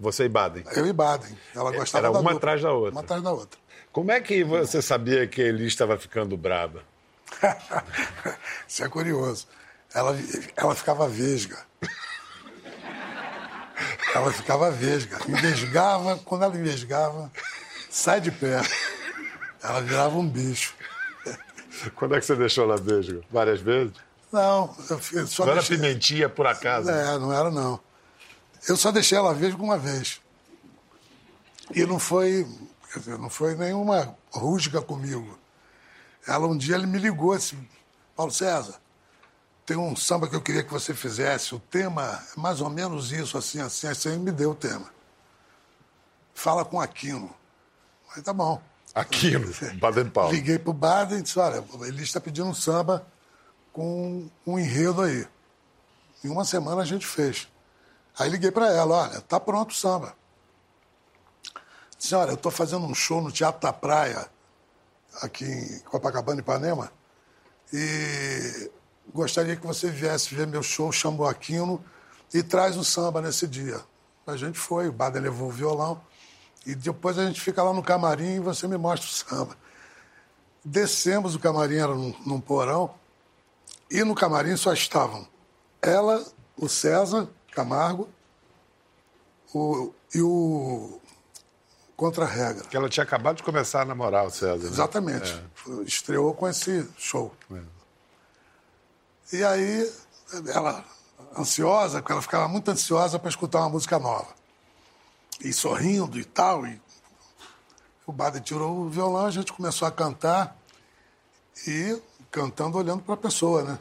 você 0.00 0.24
e 0.24 0.28
Baden? 0.30 0.64
Eu 0.74 0.86
e 0.86 0.92
Baden. 0.94 1.36
Ela 1.54 1.70
gostava 1.72 2.06
Era 2.06 2.18
uma 2.18 2.30
da 2.30 2.36
atrás 2.38 2.62
da 2.62 2.72
outra. 2.72 2.92
Uma 2.92 3.00
atrás 3.02 3.22
da 3.22 3.30
outra. 3.30 3.60
Como 3.92 4.10
é 4.10 4.18
que 4.18 4.42
você 4.42 4.80
sabia 4.80 5.26
que 5.26 5.42
ele 5.42 5.66
estava 5.66 5.98
ficando 5.98 6.34
brava? 6.34 6.82
Isso 8.66 8.82
é 8.82 8.88
curioso. 8.88 9.46
Ela, 9.94 10.16
ela 10.56 10.74
ficava 10.74 11.06
vesga. 11.06 11.58
Ela 14.14 14.32
ficava 14.32 14.70
vesga. 14.70 15.18
Envesgava, 15.28 16.16
quando 16.24 16.44
ela 16.44 16.56
envesgava, 16.56 17.30
sai 17.90 18.22
de 18.22 18.30
perto. 18.32 18.97
Ela 19.62 19.80
virava 19.80 20.16
um 20.16 20.28
bicho. 20.28 20.74
Quando 21.94 22.14
é 22.14 22.20
que 22.20 22.26
você 22.26 22.36
deixou 22.36 22.64
ela 22.64 22.76
vesga? 22.76 23.20
Várias 23.30 23.60
vezes? 23.60 23.94
Não, 24.32 24.74
eu 25.12 25.26
só 25.26 25.46
Não 25.46 25.54
deixei... 25.54 25.76
era 25.76 25.82
pimentinha 25.82 26.28
por 26.28 26.46
acaso? 26.46 26.90
É, 26.90 27.18
não 27.18 27.32
era 27.32 27.50
não. 27.50 27.80
Eu 28.68 28.76
só 28.76 28.90
deixei 28.92 29.16
ela 29.16 29.32
vesga 29.32 29.62
uma 29.62 29.78
vez. 29.78 30.20
E 31.74 31.84
não 31.86 31.98
foi, 31.98 32.46
quer 32.92 32.98
dizer, 32.98 33.18
não 33.18 33.30
foi 33.30 33.54
nenhuma 33.54 34.14
rústica 34.30 34.82
comigo. 34.82 35.38
Ela 36.26 36.46
um 36.46 36.56
dia 36.56 36.74
ele 36.74 36.86
me 36.86 36.98
ligou 36.98 37.32
assim, 37.32 37.66
Paulo 38.14 38.32
César, 38.32 38.78
tem 39.64 39.76
um 39.76 39.94
samba 39.94 40.28
que 40.28 40.34
eu 40.34 40.40
queria 40.40 40.62
que 40.62 40.72
você 40.72 40.94
fizesse. 40.94 41.54
O 41.54 41.58
tema 41.58 42.22
é 42.36 42.40
mais 42.40 42.60
ou 42.60 42.70
menos 42.70 43.12
isso, 43.12 43.36
assim, 43.36 43.60
assim, 43.60 43.86
assim. 43.86 44.08
Ele 44.10 44.18
me 44.18 44.32
deu 44.32 44.52
o 44.52 44.54
tema. 44.54 44.90
Fala 46.34 46.64
com 46.64 46.80
Aquino. 46.80 47.34
Aí 48.14 48.22
tá 48.22 48.32
bom. 48.32 48.62
Aquilo, 48.94 49.52
Baden 49.78 50.10
Powell. 50.10 50.32
Liguei 50.32 50.58
pro 50.58 50.72
Baden 50.72 51.18
e 51.18 51.22
disse, 51.22 51.38
olha, 51.38 51.64
ele 51.86 52.02
está 52.02 52.20
pedindo 52.20 52.48
um 52.48 52.54
samba 52.54 53.06
com 53.72 54.28
um 54.46 54.58
enredo 54.58 55.02
aí. 55.02 55.26
Em 56.24 56.28
uma 56.28 56.44
semana 56.44 56.82
a 56.82 56.84
gente 56.84 57.06
fez. 57.06 57.48
Aí 58.18 58.28
liguei 58.28 58.50
para 58.50 58.72
ela, 58.72 59.08
olha, 59.08 59.20
tá 59.20 59.38
pronto 59.38 59.70
o 59.70 59.74
samba. 59.74 60.14
Disse, 61.96 62.14
olha, 62.14 62.30
eu 62.30 62.34
estou 62.34 62.50
fazendo 62.50 62.86
um 62.86 62.94
show 62.94 63.20
no 63.20 63.30
Teatro 63.30 63.60
da 63.60 63.72
Praia, 63.72 64.28
aqui 65.22 65.44
em 65.44 65.78
Copacabana, 65.80 66.40
Ipanema, 66.40 66.92
e 67.72 68.70
gostaria 69.12 69.56
que 69.56 69.66
você 69.66 69.90
viesse 69.90 70.34
ver 70.34 70.46
meu 70.46 70.62
show, 70.62 70.90
chamou 70.92 71.26
Aquino, 71.26 71.84
e 72.32 72.42
traz 72.42 72.76
o 72.76 72.84
samba 72.84 73.20
nesse 73.20 73.46
dia. 73.46 73.80
A 74.26 74.36
gente 74.36 74.58
foi, 74.58 74.88
o 74.88 74.92
Baden 74.92 75.22
levou 75.22 75.48
o 75.48 75.52
violão, 75.52 76.00
e 76.68 76.74
depois 76.74 77.18
a 77.18 77.24
gente 77.24 77.40
fica 77.40 77.62
lá 77.62 77.72
no 77.72 77.82
camarim 77.82 78.34
e 78.34 78.40
você 78.40 78.68
me 78.68 78.76
mostra 78.76 79.08
o 79.08 79.10
samba. 79.10 79.56
Descemos, 80.62 81.34
o 81.34 81.38
camarim 81.38 81.76
era 81.76 81.94
num, 81.94 82.14
num 82.26 82.38
porão, 82.38 82.94
e 83.90 84.04
no 84.04 84.14
camarim 84.14 84.54
só 84.54 84.74
estavam 84.74 85.26
ela, 85.80 86.22
o 86.58 86.68
César 86.68 87.26
Camargo 87.52 88.06
o, 89.54 89.94
e 90.14 90.20
o 90.20 91.00
Contra-Regra. 91.96 92.64
Que 92.66 92.76
ela 92.76 92.90
tinha 92.90 93.04
acabado 93.04 93.36
de 93.36 93.42
começar 93.42 93.80
a 93.80 93.84
namorar 93.86 94.26
o 94.26 94.30
César. 94.30 94.64
Né? 94.64 94.68
Exatamente. 94.68 95.32
É. 95.32 95.82
Estreou 95.84 96.34
com 96.34 96.46
esse 96.46 96.86
show. 96.98 97.34
É. 97.50 99.38
E 99.38 99.42
aí, 99.42 99.90
ela, 100.48 100.84
ansiosa, 101.34 102.02
porque 102.02 102.12
ela 102.12 102.20
ficava 102.20 102.46
muito 102.46 102.70
ansiosa 102.70 103.18
para 103.18 103.30
escutar 103.30 103.60
uma 103.60 103.70
música 103.70 103.98
nova 103.98 104.37
e 105.40 105.52
sorrindo 105.52 106.18
e 106.18 106.24
tal. 106.24 106.66
E 106.66 106.80
o 108.06 108.12
Bade 108.12 108.40
tirou 108.40 108.78
o 108.78 108.88
violão, 108.88 109.26
a 109.26 109.30
gente 109.30 109.52
começou 109.52 109.86
a 109.86 109.90
cantar 109.92 110.56
e 111.66 112.00
cantando 112.30 112.78
olhando 112.78 113.02
para 113.02 113.14
a 113.14 113.18
pessoa, 113.18 113.62
né? 113.62 113.78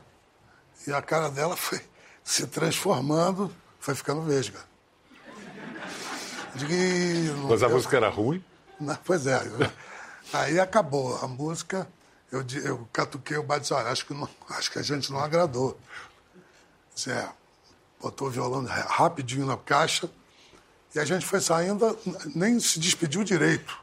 E 0.86 0.92
a 0.92 1.02
cara 1.02 1.30
dela 1.30 1.56
foi 1.58 1.82
se 2.24 2.46
transformando, 2.48 3.54
foi 3.80 3.96
ficando 3.96 4.22
vesga. 4.22 4.60
Mas 7.48 7.64
a 7.64 7.70
música 7.70 7.98
era 7.98 8.10
ruim? 8.10 8.44
Não, 8.80 8.98
pois 9.06 9.28
é. 9.28 9.40
Aí 10.34 10.60
acabou 10.60 11.18
a 11.24 11.28
música, 11.28 11.88
eu, 12.32 12.44
eu 12.64 12.90
catuquei 12.92 13.38
o 13.38 13.44
Bade 13.44 13.60
e 13.60 13.62
disse, 13.62 13.74
olha, 13.74 13.90
acho 13.90 14.06
que, 14.06 14.14
não, 14.14 14.28
acho 14.50 14.72
que 14.72 14.80
a 14.80 14.82
gente 14.82 15.12
não 15.12 15.20
agradou. 15.20 15.80
Zé, 16.98 17.30
botou 18.02 18.28
o 18.28 18.32
violão 18.32 18.66
rapidinho 18.66 19.46
na 19.46 19.56
caixa, 19.56 20.10
e 20.96 21.00
a 21.00 21.06
gente 21.06 21.26
foi 21.26 21.42
saindo, 21.42 21.98
nem 22.36 22.60
se 22.60 22.80
despediu 22.80 23.24
direito. 23.24 23.78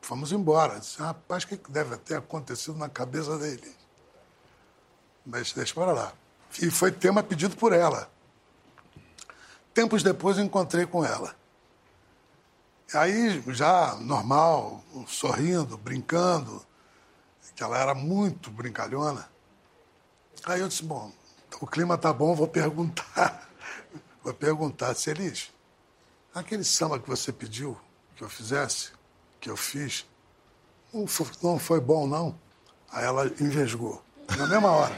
Fomos 0.00 0.32
embora. 0.32 0.80
Disse, 0.80 0.98
rapaz, 0.98 1.44
o 1.44 1.48
que 1.48 1.60
deve 1.68 1.96
ter 1.98 2.16
acontecido 2.16 2.76
na 2.76 2.88
cabeça 2.88 3.38
dele? 3.38 3.74
Mas 5.24 5.52
deixa 5.52 5.74
para 5.74 5.92
lá. 5.92 6.12
E 6.60 6.70
foi 6.70 6.90
tema 6.90 7.22
pedido 7.22 7.56
por 7.56 7.72
ela. 7.72 8.10
Tempos 9.72 10.02
depois 10.02 10.36
eu 10.36 10.44
encontrei 10.44 10.84
com 10.84 11.04
ela. 11.04 11.34
Aí, 12.94 13.42
já 13.48 13.94
normal, 13.96 14.84
sorrindo, 15.06 15.78
brincando, 15.78 16.64
que 17.54 17.62
ela 17.62 17.78
era 17.78 17.94
muito 17.94 18.50
brincalhona. 18.50 19.30
Aí 20.44 20.60
eu 20.60 20.68
disse, 20.68 20.82
bom, 20.82 21.12
o 21.60 21.66
clima 21.66 21.96
tá 21.96 22.12
bom, 22.12 22.34
vou 22.34 22.48
perguntar 22.48 23.48
Vou 24.22 24.32
perguntar 24.32 24.94
se 24.94 25.10
eles. 25.10 25.50
Aquele 26.34 26.64
samba 26.64 26.98
que 26.98 27.08
você 27.08 27.32
pediu 27.32 27.78
que 28.16 28.22
eu 28.22 28.28
fizesse, 28.28 28.90
que 29.40 29.50
eu 29.50 29.56
fiz, 29.56 30.06
não 30.92 31.06
foi, 31.06 31.26
não 31.42 31.58
foi 31.58 31.80
bom, 31.80 32.06
não. 32.06 32.38
Aí 32.90 33.04
ela 33.04 33.26
envesgou. 33.40 34.02
Na 34.36 34.46
mesma 34.46 34.70
hora. 34.70 34.94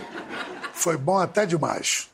Foi 0.74 0.96
bom 0.96 1.18
até 1.18 1.46
demais. 1.46 2.10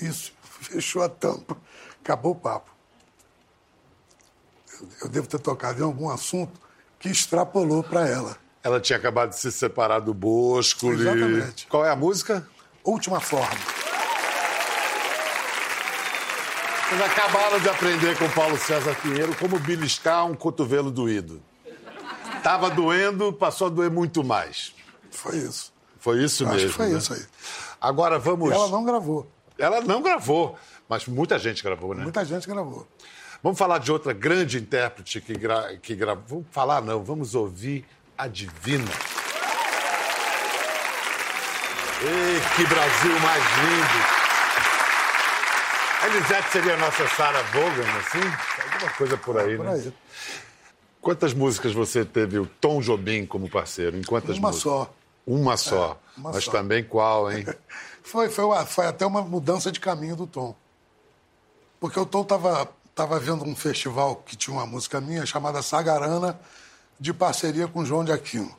Isso, 0.00 0.32
fechou 0.42 1.02
a 1.02 1.08
tampa. 1.08 1.56
Acabou 2.02 2.32
o 2.32 2.36
papo. 2.36 2.70
Eu, 4.72 4.88
eu 5.02 5.08
devo 5.08 5.26
ter 5.26 5.38
tocado 5.38 5.80
em 5.80 5.84
algum 5.84 6.10
assunto 6.10 6.60
que 6.98 7.08
extrapolou 7.08 7.82
para 7.82 8.06
ela. 8.08 8.36
Ela 8.62 8.80
tinha 8.80 8.98
acabado 8.98 9.30
de 9.30 9.38
se 9.38 9.50
separar 9.50 10.00
do 10.00 10.12
Bosco. 10.12 10.92
Exatamente. 10.92 11.66
Qual 11.66 11.84
é 11.84 11.90
a 11.90 11.96
música? 11.96 12.46
Última 12.84 13.20
forma. 13.20 13.79
Vocês 16.90 17.02
acabaram 17.02 17.60
de 17.60 17.68
aprender 17.68 18.18
com 18.18 18.24
o 18.24 18.32
Paulo 18.32 18.58
César 18.58 18.96
Pinheiro 18.96 19.32
como 19.36 19.60
beliscar 19.60 20.26
um 20.26 20.34
cotovelo 20.34 20.90
doído. 20.90 21.40
Tava 22.42 22.68
doendo, 22.68 23.32
passou 23.32 23.68
a 23.68 23.70
doer 23.70 23.88
muito 23.88 24.24
mais. 24.24 24.74
Foi 25.08 25.36
isso. 25.36 25.72
Foi 26.00 26.20
isso 26.24 26.42
Eu 26.42 26.48
mesmo. 26.48 26.66
Acho 26.66 26.66
que 26.66 26.76
foi 26.76 26.88
né? 26.88 26.98
isso 26.98 27.14
aí. 27.14 27.24
Agora 27.80 28.18
vamos. 28.18 28.50
E 28.50 28.52
ela 28.52 28.68
não 28.68 28.84
gravou. 28.84 29.30
Ela 29.56 29.80
não 29.82 30.02
gravou, 30.02 30.58
mas 30.88 31.06
muita 31.06 31.38
gente 31.38 31.62
gravou, 31.62 31.94
né? 31.94 32.02
Muita 32.02 32.24
gente 32.24 32.48
gravou. 32.48 32.88
Vamos 33.40 33.56
falar 33.56 33.78
de 33.78 33.92
outra 33.92 34.12
grande 34.12 34.58
intérprete 34.58 35.20
que, 35.20 35.34
gra... 35.34 35.76
que 35.76 35.94
gravou. 35.94 36.24
Vamos 36.26 36.46
falar, 36.50 36.82
não, 36.82 37.04
vamos 37.04 37.36
ouvir 37.36 37.86
a 38.18 38.26
Divina. 38.26 38.90
Ei, 42.02 42.40
que 42.56 42.66
Brasil 42.66 43.20
mais 43.20 43.44
lindo! 43.58 44.19
A 46.00 46.06
Elisete 46.06 46.50
seria 46.50 46.74
a 46.74 46.76
nossa 46.78 47.06
Sarah 47.08 47.42
Vaughan, 47.42 47.98
assim? 47.98 48.72
Alguma 48.72 48.92
coisa 48.92 49.16
por 49.18 49.38
aí, 49.38 49.56
por 49.56 49.66
né? 49.66 49.72
Aí. 49.72 49.94
Quantas 51.00 51.32
músicas 51.34 51.72
você 51.72 52.04
teve 52.04 52.38
o 52.38 52.46
Tom 52.46 52.80
Jobim 52.80 53.26
como 53.26 53.50
parceiro? 53.50 53.96
Em 53.96 54.02
quantas 54.02 54.38
Uma 54.38 54.48
músicas? 54.48 54.72
só. 54.72 54.94
Uma 55.26 55.56
só. 55.56 56.00
É, 56.16 56.20
uma 56.20 56.32
Mas 56.32 56.44
só. 56.44 56.50
também 56.50 56.82
qual, 56.84 57.30
hein? 57.30 57.46
foi, 58.02 58.28
foi, 58.28 58.44
uma, 58.44 58.66
foi 58.66 58.86
até 58.86 59.04
uma 59.06 59.22
mudança 59.22 59.70
de 59.70 59.80
caminho 59.80 60.16
do 60.16 60.26
Tom. 60.26 60.54
Porque 61.78 61.98
o 61.98 62.06
Tom 62.06 62.22
estava 62.22 62.68
tava 62.94 63.18
vendo 63.18 63.44
um 63.44 63.56
festival 63.56 64.16
que 64.16 64.36
tinha 64.36 64.54
uma 64.54 64.66
música 64.66 65.00
minha 65.00 65.24
chamada 65.24 65.62
Sagarana, 65.62 66.38
de 66.98 67.14
parceria 67.14 67.66
com 67.66 67.84
João 67.84 68.04
de 68.04 68.12
Aquino. 68.12 68.54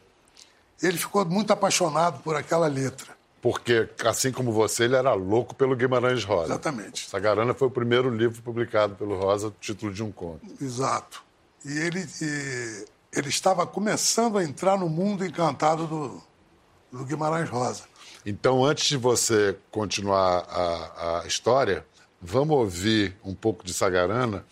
Ele 0.81 0.98
ficou 0.98 1.24
muito 1.25 1.53
apaixonado 1.53 2.24
por 2.24 2.36
aquela 2.36 2.65
letra. 2.67 3.15
Porque, 3.41 3.89
assim 4.05 4.31
como 4.31 4.51
você, 4.51 4.83
ele 4.83 4.95
era 4.95 5.13
louco 5.13 5.55
pelo 5.55 5.75
Guimarães 5.75 6.24
Rosa. 6.24 6.53
Exatamente. 6.53 7.10
Sagarana 7.10 7.53
foi 7.55 7.67
o 7.67 7.71
primeiro 7.71 8.10
livro 8.15 8.39
publicado 8.43 8.95
pelo 8.95 9.17
Rosa, 9.17 9.51
título 9.60 9.91
de 9.91 10.03
um 10.03 10.12
conto. 10.12 10.45
Exato. 10.62 11.24
E 11.65 11.77
ele, 11.79 12.07
e 12.21 12.86
ele 13.12 13.29
estava 13.29 13.65
começando 13.65 14.38
a 14.38 14.43
entrar 14.43 14.77
no 14.77 14.88
mundo 14.88 15.25
encantado 15.25 15.88
do, 15.88 16.21
do 16.91 17.03
Guimarães 17.03 17.50
Rosa. 17.50 17.83
Então, 18.24 18.63
antes 18.63 18.88
de 18.88 18.98
você 18.98 19.57
continuar 19.71 20.45
a, 20.48 21.21
a 21.24 21.27
história, 21.27 21.83
vamos 22.21 22.55
ouvir 22.55 23.17
um 23.25 23.33
pouco 23.33 23.65
de 23.65 23.74
Sagarana 23.74 24.45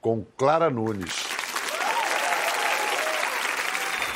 com 0.00 0.24
Clara 0.36 0.70
Nunes. 0.70 1.12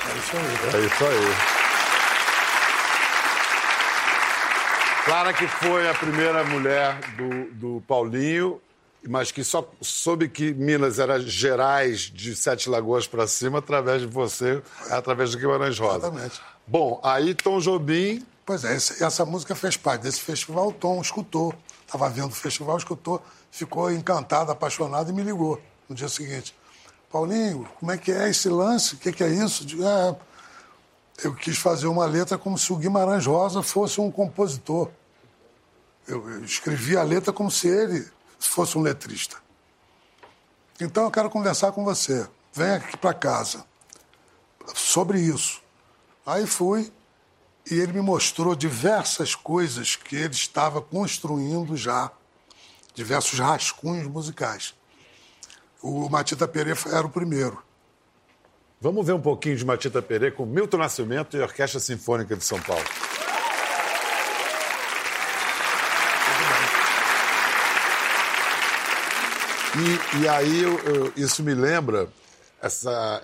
É 0.07 0.19
isso 0.19 0.37
aí. 0.37 0.83
É 0.83 0.87
isso 0.87 1.05
aí. 1.05 1.60
Clara 5.05 5.33
que 5.33 5.47
foi 5.49 5.89
a 5.89 5.95
primeira 5.95 6.45
mulher 6.45 6.99
do, 7.17 7.55
do 7.55 7.81
Paulinho, 7.83 8.61
mas 9.09 9.33
que 9.33 9.43
só 9.43 9.69
soube 9.81 10.29
que 10.29 10.53
Minas 10.53 10.99
era 10.99 11.19
Gerais 11.19 12.01
de 12.01 12.37
Sete 12.37 12.69
Lagoas 12.69 13.07
para 13.07 13.27
cima 13.27 13.59
através 13.59 14.03
de 14.03 14.07
você, 14.07 14.63
através 14.91 15.31
do 15.31 15.39
Guimarães 15.39 15.79
Rosa. 15.79 16.09
Exatamente. 16.09 16.41
Bom, 16.67 17.01
aí 17.03 17.35
Tom 17.35 17.59
Jobim... 17.61 18.25
Pois 18.45 18.65
é, 18.65 18.75
essa, 18.75 19.25
música 19.25 19.55
fez 19.55 19.77
parte 19.77 20.03
desse 20.03 20.21
festival, 20.21 20.73
Tom 20.73 21.01
escutou, 21.01 21.55
estava 21.87 22.09
vendo 22.11 22.33
o 22.33 22.35
festival, 22.35 22.77
escutou, 22.77 23.23
ficou 23.51 23.91
encantado, 23.91 24.51
apaixonado 24.51 25.11
e 25.11 25.13
me 25.15 25.23
ligou 25.23 25.61
no 25.89 25.95
dia 25.95 26.09
seguinte. 26.09 26.55
Paulinho, 27.11 27.69
como 27.79 27.91
é 27.91 27.99
que 27.99 28.13
é 28.13 28.29
esse 28.29 28.49
lance? 28.49 28.95
O 28.95 28.99
que, 28.99 29.13
que, 29.13 29.25
é 29.25 29.29
isso? 29.29 29.65
Digo, 29.65 29.85
é, 29.85 30.17
eu 31.23 31.35
quis 31.35 31.59
fazer 31.59 31.87
uma 31.87 32.07
letra 32.07 32.39
como 32.39 32.57
se 32.57 32.73
o 32.73 32.77
Guimarães 32.77 33.27
Rosa 33.27 33.63
fosse 33.63 34.01
um 34.01 34.11
compositor. 34.11 34.91
Eu, 36.07 36.29
eu 36.29 36.45
escrevi 36.45 36.97
a 36.97 37.03
letra 37.03 37.33
como 37.33 37.51
se 37.51 37.69
ele 37.69 38.09
fosse 38.39 38.77
um 38.77 38.83
letrista. 38.83 39.37
Então 40.81 41.05
eu 41.05 41.11
quero 41.11 41.29
conversar 41.29 41.73
com 41.73 41.85
você. 41.85 42.27
Vem 42.53 42.71
aqui 42.71 42.97
para 42.97 43.13
casa 43.13 43.65
sobre 44.75 45.21
isso. 45.21 45.63
Aí 46.25 46.47
fui 46.47 46.91
e 47.71 47.75
ele 47.79 47.93
me 47.93 48.01
mostrou 48.01 48.55
diversas 48.55 49.35
coisas 49.35 49.97
que 49.97 50.17
ele 50.17 50.35
estava 50.35 50.81
construindo 50.81 51.77
já, 51.77 52.11
diversos 52.95 53.39
rascunhos 53.39 54.07
musicais. 54.07 54.75
O 55.83 56.09
Matita 56.09 56.49
Pereira 56.49 56.79
era 56.93 57.07
o 57.07 57.11
primeiro. 57.11 57.63
Vamos 58.83 59.07
ver 59.07 59.13
um 59.13 59.21
pouquinho 59.21 59.55
de 59.57 59.65
Matita 59.67 60.01
Pereira 60.01 60.35
com 60.35 60.47
Milton 60.47 60.79
Nascimento 60.79 61.37
e 61.37 61.41
Orquestra 61.41 61.79
Sinfônica 61.79 62.35
de 62.35 62.43
São 62.43 62.59
Paulo. 62.63 62.83
E, 69.77 70.23
e 70.23 70.29
aí 70.29 70.63
eu, 70.63 70.79
eu, 70.79 71.13
isso 71.15 71.43
me 71.43 71.53
lembra 71.53 72.09
essa. 72.63 73.23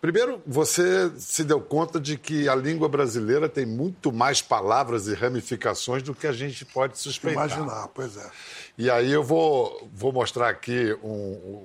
Primeiro, 0.00 0.42
você 0.44 1.08
se 1.18 1.44
deu 1.44 1.60
conta 1.60 2.00
de 2.00 2.18
que 2.18 2.48
a 2.48 2.56
língua 2.56 2.88
brasileira 2.88 3.48
tem 3.48 3.64
muito 3.64 4.12
mais 4.12 4.42
palavras 4.42 5.06
e 5.06 5.14
ramificações 5.14 6.02
do 6.02 6.16
que 6.16 6.26
a 6.26 6.32
gente 6.32 6.64
pode 6.64 6.98
suspeitar. 6.98 7.46
Imaginar, 7.46 7.88
pois 7.94 8.16
é. 8.16 8.28
E 8.76 8.90
aí 8.90 9.12
eu 9.12 9.22
vou, 9.22 9.88
vou 9.94 10.12
mostrar 10.12 10.48
aqui 10.48 10.92
um, 11.00 11.64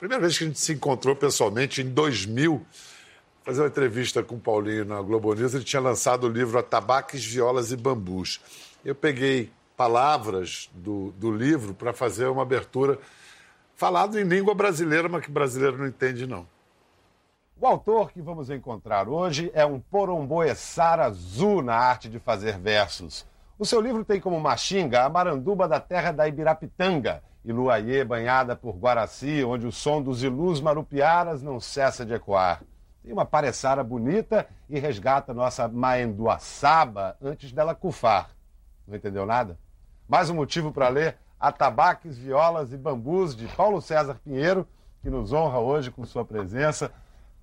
Primeira 0.00 0.22
vez 0.22 0.38
que 0.38 0.44
a 0.44 0.46
gente 0.46 0.58
se 0.58 0.72
encontrou 0.72 1.14
pessoalmente, 1.14 1.82
em 1.82 1.90
2000, 1.90 2.64
fazer 3.42 3.60
uma 3.60 3.68
entrevista 3.68 4.22
com 4.22 4.36
o 4.36 4.40
Paulinho 4.40 4.82
na 4.82 4.98
Globo 5.02 5.34
News, 5.34 5.52
ele 5.52 5.62
tinha 5.62 5.82
lançado 5.82 6.24
o 6.24 6.30
livro 6.30 6.58
Atabaques, 6.58 7.22
Violas 7.22 7.70
e 7.70 7.76
Bambus. 7.76 8.40
Eu 8.82 8.94
peguei 8.94 9.52
palavras 9.76 10.70
do, 10.72 11.12
do 11.18 11.30
livro 11.30 11.74
para 11.74 11.92
fazer 11.92 12.28
uma 12.28 12.40
abertura 12.40 12.98
falado 13.76 14.18
em 14.18 14.24
língua 14.24 14.54
brasileira, 14.54 15.06
mas 15.06 15.22
que 15.22 15.30
brasileiro 15.30 15.76
não 15.76 15.86
entende, 15.86 16.26
não. 16.26 16.48
O 17.60 17.66
autor 17.66 18.10
que 18.10 18.22
vamos 18.22 18.48
encontrar 18.48 19.06
hoje 19.06 19.50
é 19.52 19.66
um 19.66 19.78
poromboessara 19.78 21.04
azul 21.04 21.60
na 21.60 21.76
arte 21.76 22.08
de 22.08 22.18
fazer 22.18 22.58
versos. 22.58 23.26
O 23.60 23.66
seu 23.66 23.78
livro 23.78 24.02
tem 24.06 24.18
como 24.18 24.40
machinga 24.40 25.04
a 25.04 25.08
maranduba 25.10 25.68
da 25.68 25.78
terra 25.78 26.12
da 26.12 26.26
Ibirapitanga, 26.26 27.22
Iluaiê, 27.44 28.02
banhada 28.02 28.56
por 28.56 28.74
Guaraci, 28.78 29.44
onde 29.44 29.66
o 29.66 29.70
som 29.70 30.00
dos 30.00 30.22
ilus 30.22 30.62
marupiaras 30.62 31.42
não 31.42 31.60
cessa 31.60 32.06
de 32.06 32.14
ecoar. 32.14 32.62
Tem 33.02 33.12
uma 33.12 33.26
pareçara 33.26 33.84
bonita 33.84 34.46
e 34.66 34.78
resgata 34.78 35.34
nossa 35.34 35.68
maenduaçaba 35.68 37.18
antes 37.20 37.52
dela 37.52 37.74
cufar. 37.74 38.30
Não 38.88 38.96
entendeu 38.96 39.26
nada? 39.26 39.58
Mais 40.08 40.30
um 40.30 40.34
motivo 40.34 40.72
para 40.72 40.88
ler 40.88 41.18
Atabaques, 41.38 42.16
Violas 42.16 42.72
e 42.72 42.78
Bambus, 42.78 43.36
de 43.36 43.46
Paulo 43.46 43.82
César 43.82 44.18
Pinheiro, 44.24 44.66
que 45.02 45.10
nos 45.10 45.34
honra 45.34 45.58
hoje 45.58 45.90
com 45.90 46.02
sua 46.06 46.24
presença. 46.24 46.90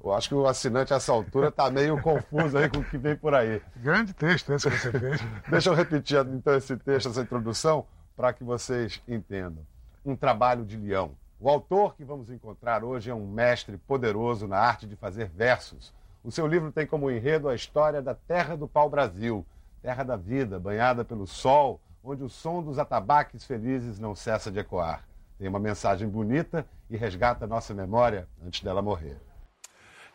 Eu 0.03 0.13
acho 0.13 0.29
que 0.29 0.35
o 0.35 0.47
assinante 0.47 0.93
a 0.93 0.97
essa 0.97 1.11
altura 1.11 1.49
está 1.49 1.69
meio 1.69 2.01
confuso 2.01 2.57
aí 2.57 2.69
com 2.69 2.79
o 2.79 2.83
que 2.83 2.97
vem 2.97 3.15
por 3.15 3.33
aí. 3.33 3.61
Grande 3.77 4.13
texto 4.13 4.53
esse 4.53 4.69
que 4.69 4.77
você 4.77 4.91
fez. 4.91 5.21
Deixa 5.49 5.69
eu 5.69 5.73
repetir 5.73 6.17
então 6.27 6.55
esse 6.55 6.77
texto, 6.77 7.09
essa 7.09 7.21
introdução, 7.21 7.85
para 8.15 8.31
que 8.31 8.43
vocês 8.43 9.01
entendam 9.07 9.65
um 10.05 10.15
trabalho 10.15 10.63
de 10.65 10.77
leão. 10.77 11.11
O 11.39 11.49
autor 11.49 11.95
que 11.95 12.03
vamos 12.03 12.31
encontrar 12.31 12.83
hoje 12.83 13.11
é 13.11 13.13
um 13.13 13.27
mestre 13.27 13.77
poderoso 13.77 14.47
na 14.47 14.57
arte 14.57 14.87
de 14.87 14.95
fazer 14.95 15.27
versos. 15.27 15.93
O 16.23 16.31
seu 16.31 16.47
livro 16.47 16.71
tem 16.71 16.87
como 16.87 17.11
enredo 17.11 17.47
a 17.47 17.53
história 17.55 18.01
da 18.01 18.15
terra 18.15 18.55
do 18.55 18.67
pau-brasil, 18.67 19.45
terra 19.81 20.03
da 20.03 20.15
vida, 20.15 20.59
banhada 20.59 21.05
pelo 21.05 21.27
sol, 21.27 21.79
onde 22.03 22.23
o 22.23 22.29
som 22.29 22.63
dos 22.63 22.79
atabaques 22.79 23.43
felizes 23.43 23.99
não 23.99 24.15
cessa 24.15 24.51
de 24.51 24.59
ecoar. 24.59 25.03
Tem 25.37 25.47
uma 25.47 25.59
mensagem 25.59 26.07
bonita 26.07 26.65
e 26.89 26.97
resgata 26.97 27.45
nossa 27.45 27.73
memória 27.73 28.27
antes 28.43 28.63
dela 28.63 28.81
morrer. 28.81 29.26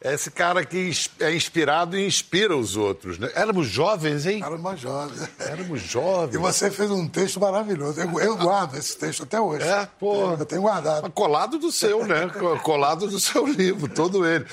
Esse 0.05 0.33
cara 0.33 0.65
que 0.65 0.91
é 1.21 1.33
inspirado 1.33 1.97
e 1.97 2.05
inspira 2.05 2.57
os 2.57 2.77
outros. 2.77 3.19
Né? 3.19 3.31
Éramos 3.37 3.69
jovens, 3.69 4.27
hein? 4.27 4.43
Éramos 4.45 4.81
jovens. 4.81 5.29
Éramos 5.38 5.81
jovens. 5.81 6.35
E 6.35 6.38
você 6.38 6.71
fez 6.73 6.91
um 6.91 7.07
texto 7.07 7.38
maravilhoso. 7.38 8.01
Eu, 8.01 8.19
eu 8.19 8.37
guardo 8.37 8.75
esse 8.77 8.99
texto 8.99 9.23
até 9.23 9.41
hoje. 9.41 9.65
É, 9.65 9.87
pô. 10.01 10.33
Eu 10.33 10.45
tenho 10.45 10.62
guardado. 10.62 11.09
Colado 11.12 11.57
do 11.57 11.71
seu, 11.71 12.05
né? 12.05 12.29
Colado 12.65 13.07
do 13.07 13.21
seu 13.21 13.47
livro, 13.47 13.88
todo 13.88 14.27
ele. 14.27 14.45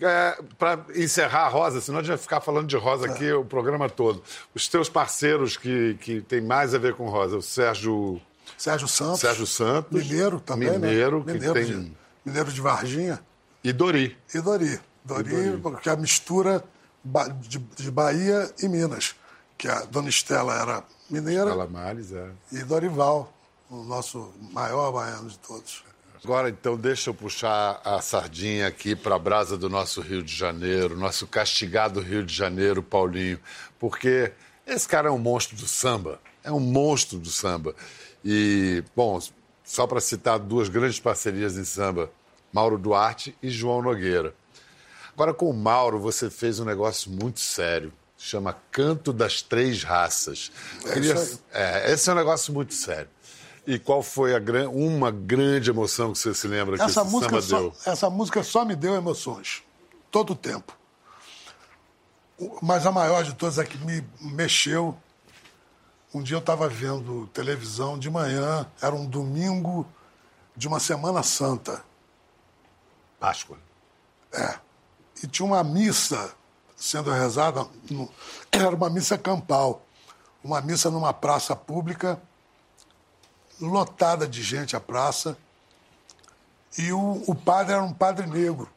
É, 0.00 0.38
Para 0.58 0.84
encerrar, 0.94 1.48
Rosa, 1.48 1.80
senão 1.80 2.00
a 2.00 2.02
gente 2.02 2.10
vai 2.10 2.18
ficar 2.18 2.42
falando 2.42 2.66
de 2.66 2.76
Rosa 2.76 3.06
aqui 3.06 3.26
é. 3.26 3.34
o 3.34 3.44
programa 3.44 3.88
todo. 3.88 4.22
Os 4.54 4.68
teus 4.68 4.90
parceiros 4.90 5.56
que, 5.56 5.96
que 6.02 6.20
tem 6.20 6.42
mais 6.42 6.74
a 6.74 6.78
ver 6.78 6.94
com 6.94 7.08
Rosa, 7.08 7.38
o 7.38 7.42
Sérgio. 7.42 8.20
Sérgio 8.58 8.86
Santos. 8.86 9.20
Sérgio 9.20 9.46
Santos. 9.46 10.06
Mineiro 10.06 10.38
também. 10.38 10.70
Mineiro, 10.70 11.20
né? 11.20 11.24
que 11.24 11.32
Mineiro 11.32 11.54
tem. 11.54 11.64
De, 11.64 11.92
Mineiro 12.26 12.52
de 12.52 12.60
Varginha. 12.60 13.20
E 13.64 13.72
Dori. 13.72 14.16
E 14.34 14.40
Dori. 14.40 14.78
Dori, 15.08 15.58
porque 15.62 15.88
a 15.88 15.96
mistura 15.96 16.62
de, 17.40 17.58
de, 17.58 17.90
Bahia 17.90 18.52
e 18.62 18.68
Minas, 18.68 19.16
que 19.56 19.66
a 19.66 19.80
Dona 19.84 20.10
Estela 20.10 20.54
era 20.54 20.84
mineira. 21.08 21.50
Estela 21.50 21.66
Mares, 21.66 22.12
é. 22.12 22.30
E 22.52 22.62
Dorival, 22.62 23.32
o 23.70 23.82
nosso 23.84 24.32
maior 24.52 24.92
baiano 24.92 25.28
de 25.28 25.38
todos. 25.38 25.82
Agora, 26.22 26.50
então, 26.50 26.76
deixa 26.76 27.10
eu 27.10 27.14
puxar 27.14 27.80
a 27.84 28.02
sardinha 28.02 28.66
aqui 28.66 28.94
para 28.94 29.14
a 29.14 29.18
brasa 29.18 29.56
do 29.56 29.68
nosso 29.68 30.00
Rio 30.00 30.22
de 30.22 30.34
Janeiro, 30.34 30.96
nosso 30.96 31.26
castigado 31.26 32.00
Rio 32.00 32.24
de 32.24 32.34
Janeiro, 32.34 32.82
Paulinho, 32.82 33.38
porque 33.78 34.32
esse 34.66 34.86
cara 34.86 35.08
é 35.08 35.12
um 35.12 35.18
monstro 35.18 35.56
do 35.56 35.66
samba, 35.66 36.20
é 36.44 36.50
um 36.52 36.60
monstro 36.60 37.18
do 37.18 37.30
samba. 37.30 37.74
E, 38.22 38.82
bom, 38.96 39.18
só 39.64 39.86
para 39.86 40.00
citar 40.00 40.38
duas 40.38 40.68
grandes 40.68 40.98
parcerias 40.98 41.56
em 41.56 41.64
samba, 41.64 42.10
Mauro 42.52 42.76
Duarte 42.76 43.34
e 43.42 43.48
João 43.48 43.80
Nogueira. 43.80 44.34
Agora, 45.18 45.34
com 45.34 45.50
o 45.50 45.52
Mauro, 45.52 45.98
você 45.98 46.30
fez 46.30 46.60
um 46.60 46.64
negócio 46.64 47.10
muito 47.10 47.40
sério. 47.40 47.92
Chama 48.16 48.56
Canto 48.70 49.12
das 49.12 49.42
Três 49.42 49.82
Raças. 49.82 50.52
É 50.84 50.92
Queria... 50.92 51.14
é, 51.50 51.90
esse 51.92 52.08
é 52.08 52.12
um 52.12 52.14
negócio 52.14 52.54
muito 52.54 52.72
sério. 52.72 53.10
E 53.66 53.80
qual 53.80 54.00
foi 54.00 54.32
a 54.32 54.38
gran... 54.38 54.68
uma 54.68 55.10
grande 55.10 55.70
emoção 55.70 56.12
que 56.12 56.20
você 56.20 56.32
se 56.32 56.46
lembra 56.46 56.76
que 56.76 56.84
essa 56.84 57.00
esse 57.00 57.10
música 57.10 57.42
só, 57.42 57.58
deu? 57.58 57.74
Essa 57.84 58.08
música 58.08 58.44
só 58.44 58.64
me 58.64 58.76
deu 58.76 58.94
emoções. 58.94 59.64
Todo 60.08 60.34
o 60.34 60.36
tempo. 60.36 60.72
Mas 62.62 62.86
a 62.86 62.92
maior 62.92 63.24
de 63.24 63.34
todas 63.34 63.58
é 63.58 63.64
que 63.64 63.76
me 63.76 64.06
mexeu. 64.20 64.96
Um 66.14 66.22
dia 66.22 66.36
eu 66.36 66.40
estava 66.40 66.68
vendo 66.68 67.26
televisão 67.32 67.98
de 67.98 68.08
manhã, 68.08 68.70
era 68.80 68.94
um 68.94 69.04
domingo 69.04 69.84
de 70.56 70.68
uma 70.68 70.78
Semana 70.78 71.24
Santa. 71.24 71.82
Páscoa. 73.18 73.58
É 74.32 74.67
e 75.22 75.26
tinha 75.26 75.46
uma 75.46 75.64
missa 75.64 76.34
sendo 76.76 77.10
rezada, 77.10 77.66
no, 77.90 78.08
era 78.52 78.74
uma 78.74 78.88
missa 78.88 79.18
campal, 79.18 79.82
uma 80.42 80.60
missa 80.60 80.90
numa 80.90 81.12
praça 81.12 81.56
pública, 81.56 82.20
lotada 83.60 84.26
de 84.26 84.42
gente 84.42 84.76
a 84.76 84.80
praça, 84.80 85.36
e 86.76 86.92
o, 86.92 87.24
o 87.26 87.34
padre 87.34 87.74
era 87.74 87.82
um 87.82 87.92
padre 87.92 88.26
negro. 88.26 88.70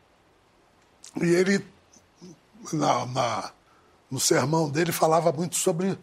E 1.22 1.26
ele, 1.26 1.66
na, 2.74 3.06
na, 3.06 3.52
no 4.10 4.20
sermão 4.20 4.70
dele, 4.70 4.92
falava 4.92 5.32
muito 5.32 5.56
sobre 5.56 6.00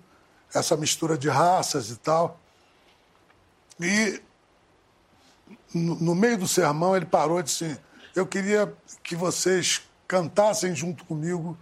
essa 0.55 0.77
mistura 0.77 1.19
de 1.19 1.29
raças 1.29 1.91
e 1.91 1.97
tal. 1.97 2.39
E 3.81 4.23
no, 5.75 5.95
no 5.97 6.15
meio 6.15 6.39
do 6.39 6.47
sermão 6.47 6.95
ele 6.95 7.07
parou 7.07 7.41
e 7.41 7.43
disse: 7.43 7.79
Eu 8.15 8.27
queria 8.27 8.73
que 9.03 9.17
vocês 9.17 9.88
cantassem 10.09 10.75
junto 10.75 11.05
comigo 11.05 11.57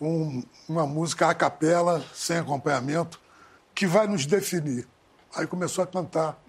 um, 0.00 0.42
uma 0.68 0.86
música 0.86 1.28
a 1.28 1.34
capela, 1.34 2.04
sem 2.14 2.38
acompanhamento, 2.38 3.20
que 3.74 3.86
vai 3.86 4.06
nos 4.06 4.24
definir. 4.26 4.88
Aí 5.36 5.46
começou 5.46 5.84
a 5.84 5.86
cantar 5.86 6.42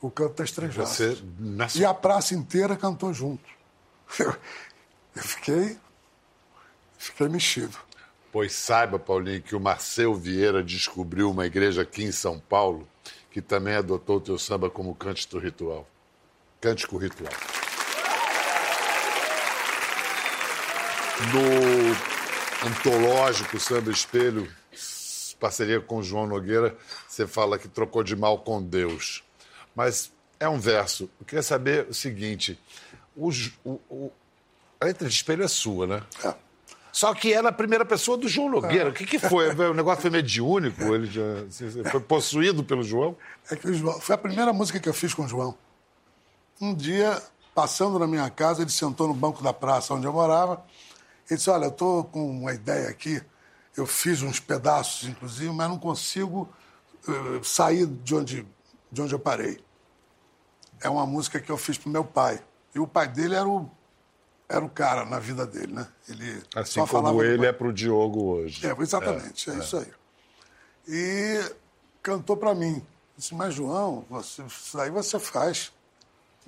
o 0.00 0.10
canto 0.10 0.34
das 0.34 0.52
três 0.52 0.74
Você, 0.74 1.18
nessa... 1.38 1.78
E 1.78 1.84
a 1.84 1.94
praça 1.94 2.34
inteira 2.34 2.76
cantou 2.76 3.12
junto. 3.12 3.48
Eu, 4.18 4.36
eu 5.16 5.22
fiquei, 5.22 5.78
fiquei 6.98 7.28
mexido. 7.28 7.78
Pois 8.30 8.52
saiba, 8.52 8.98
Paulinho, 8.98 9.42
que 9.42 9.56
o 9.56 9.60
Marcel 9.60 10.14
Vieira 10.14 10.62
descobriu 10.62 11.30
uma 11.30 11.46
igreja 11.46 11.82
aqui 11.82 12.04
em 12.04 12.12
São 12.12 12.38
Paulo 12.38 12.86
que 13.30 13.40
também 13.40 13.74
adotou 13.74 14.18
o 14.18 14.20
teu 14.20 14.38
samba 14.38 14.68
como 14.68 14.94
cântico 14.94 15.38
ritual. 15.38 15.88
Cântico 16.60 16.98
ritual. 16.98 17.32
No 21.30 22.66
antológico 22.68 23.60
Samba 23.60 23.90
Espelho, 23.90 24.50
parceria 25.38 25.80
com 25.80 26.02
João 26.02 26.26
Nogueira, 26.26 26.76
você 27.08 27.26
fala 27.26 27.58
que 27.58 27.68
trocou 27.68 28.02
de 28.02 28.16
mal 28.16 28.38
com 28.38 28.62
Deus. 28.62 29.22
Mas 29.74 30.12
é 30.40 30.48
um 30.48 30.58
verso. 30.58 31.08
Eu 31.20 31.26
queria 31.26 31.42
saber 31.42 31.86
o 31.88 31.94
seguinte: 31.94 32.58
o, 33.16 33.30
o, 33.64 33.80
o, 33.88 34.12
a 34.80 34.86
letra 34.86 35.08
de 35.08 35.14
espelho 35.14 35.44
é 35.44 35.48
sua, 35.48 35.86
né? 35.86 36.02
É. 36.24 36.34
Só 36.92 37.14
que 37.14 37.32
era 37.32 37.48
a 37.48 37.52
primeira 37.52 37.84
pessoa 37.84 38.18
do 38.18 38.28
João 38.28 38.50
Nogueira. 38.50 38.88
É. 38.88 38.92
O 38.92 38.92
que, 38.92 39.06
que 39.06 39.18
foi? 39.18 39.54
O 39.54 39.74
negócio 39.74 40.02
foi 40.02 40.10
mediúnico? 40.10 40.82
Ele 40.94 41.06
já, 41.06 41.90
foi 41.90 42.00
possuído 42.00 42.62
pelo 42.62 42.82
João? 42.82 43.16
É 43.50 43.56
que 43.56 43.68
o 43.68 43.74
João, 43.74 43.98
foi 44.00 44.14
a 44.14 44.18
primeira 44.18 44.52
música 44.52 44.78
que 44.78 44.88
eu 44.88 44.94
fiz 44.94 45.14
com 45.14 45.24
o 45.24 45.28
João. 45.28 45.56
Um 46.60 46.74
dia, 46.74 47.20
passando 47.54 47.98
na 47.98 48.06
minha 48.06 48.28
casa, 48.28 48.62
ele 48.62 48.70
sentou 48.70 49.08
no 49.08 49.14
banco 49.14 49.42
da 49.42 49.54
praça 49.54 49.94
onde 49.94 50.06
eu 50.06 50.12
morava 50.12 50.62
ele 51.28 51.36
disse: 51.36 51.50
Olha, 51.50 51.64
eu 51.64 51.70
estou 51.70 52.04
com 52.04 52.30
uma 52.30 52.52
ideia 52.52 52.88
aqui, 52.88 53.22
eu 53.76 53.86
fiz 53.86 54.22
uns 54.22 54.40
pedaços, 54.40 55.08
inclusive, 55.08 55.50
mas 55.52 55.68
não 55.68 55.78
consigo 55.78 56.48
uh, 57.08 57.44
sair 57.44 57.86
de 57.86 58.14
onde, 58.14 58.46
de 58.90 59.02
onde 59.02 59.14
eu 59.14 59.18
parei. 59.18 59.62
É 60.80 60.88
uma 60.88 61.06
música 61.06 61.40
que 61.40 61.50
eu 61.50 61.56
fiz 61.56 61.78
para 61.78 61.90
meu 61.90 62.04
pai. 62.04 62.42
E 62.74 62.78
o 62.78 62.86
pai 62.86 63.06
dele 63.06 63.34
era 63.34 63.48
o, 63.48 63.70
era 64.48 64.64
o 64.64 64.68
cara 64.68 65.04
na 65.04 65.18
vida 65.18 65.46
dele, 65.46 65.72
né? 65.72 65.86
Ele 66.08 66.42
assim 66.54 66.80
só 66.80 66.86
como 66.86 67.22
ele 67.22 67.46
é 67.46 67.52
para 67.52 67.68
o 67.68 67.72
Diogo 67.72 68.22
hoje. 68.24 68.66
É, 68.66 68.74
exatamente, 68.80 69.48
é, 69.48 69.52
é, 69.52 69.56
é. 69.56 69.58
isso 69.60 69.76
aí. 69.76 69.92
E 70.88 71.54
cantou 72.02 72.36
para 72.36 72.54
mim. 72.54 72.84
Disse, 73.16 73.34
mas 73.34 73.54
João, 73.54 74.04
você, 74.08 74.42
isso 74.42 74.76
daí 74.76 74.90
você 74.90 75.18
faz, 75.18 75.72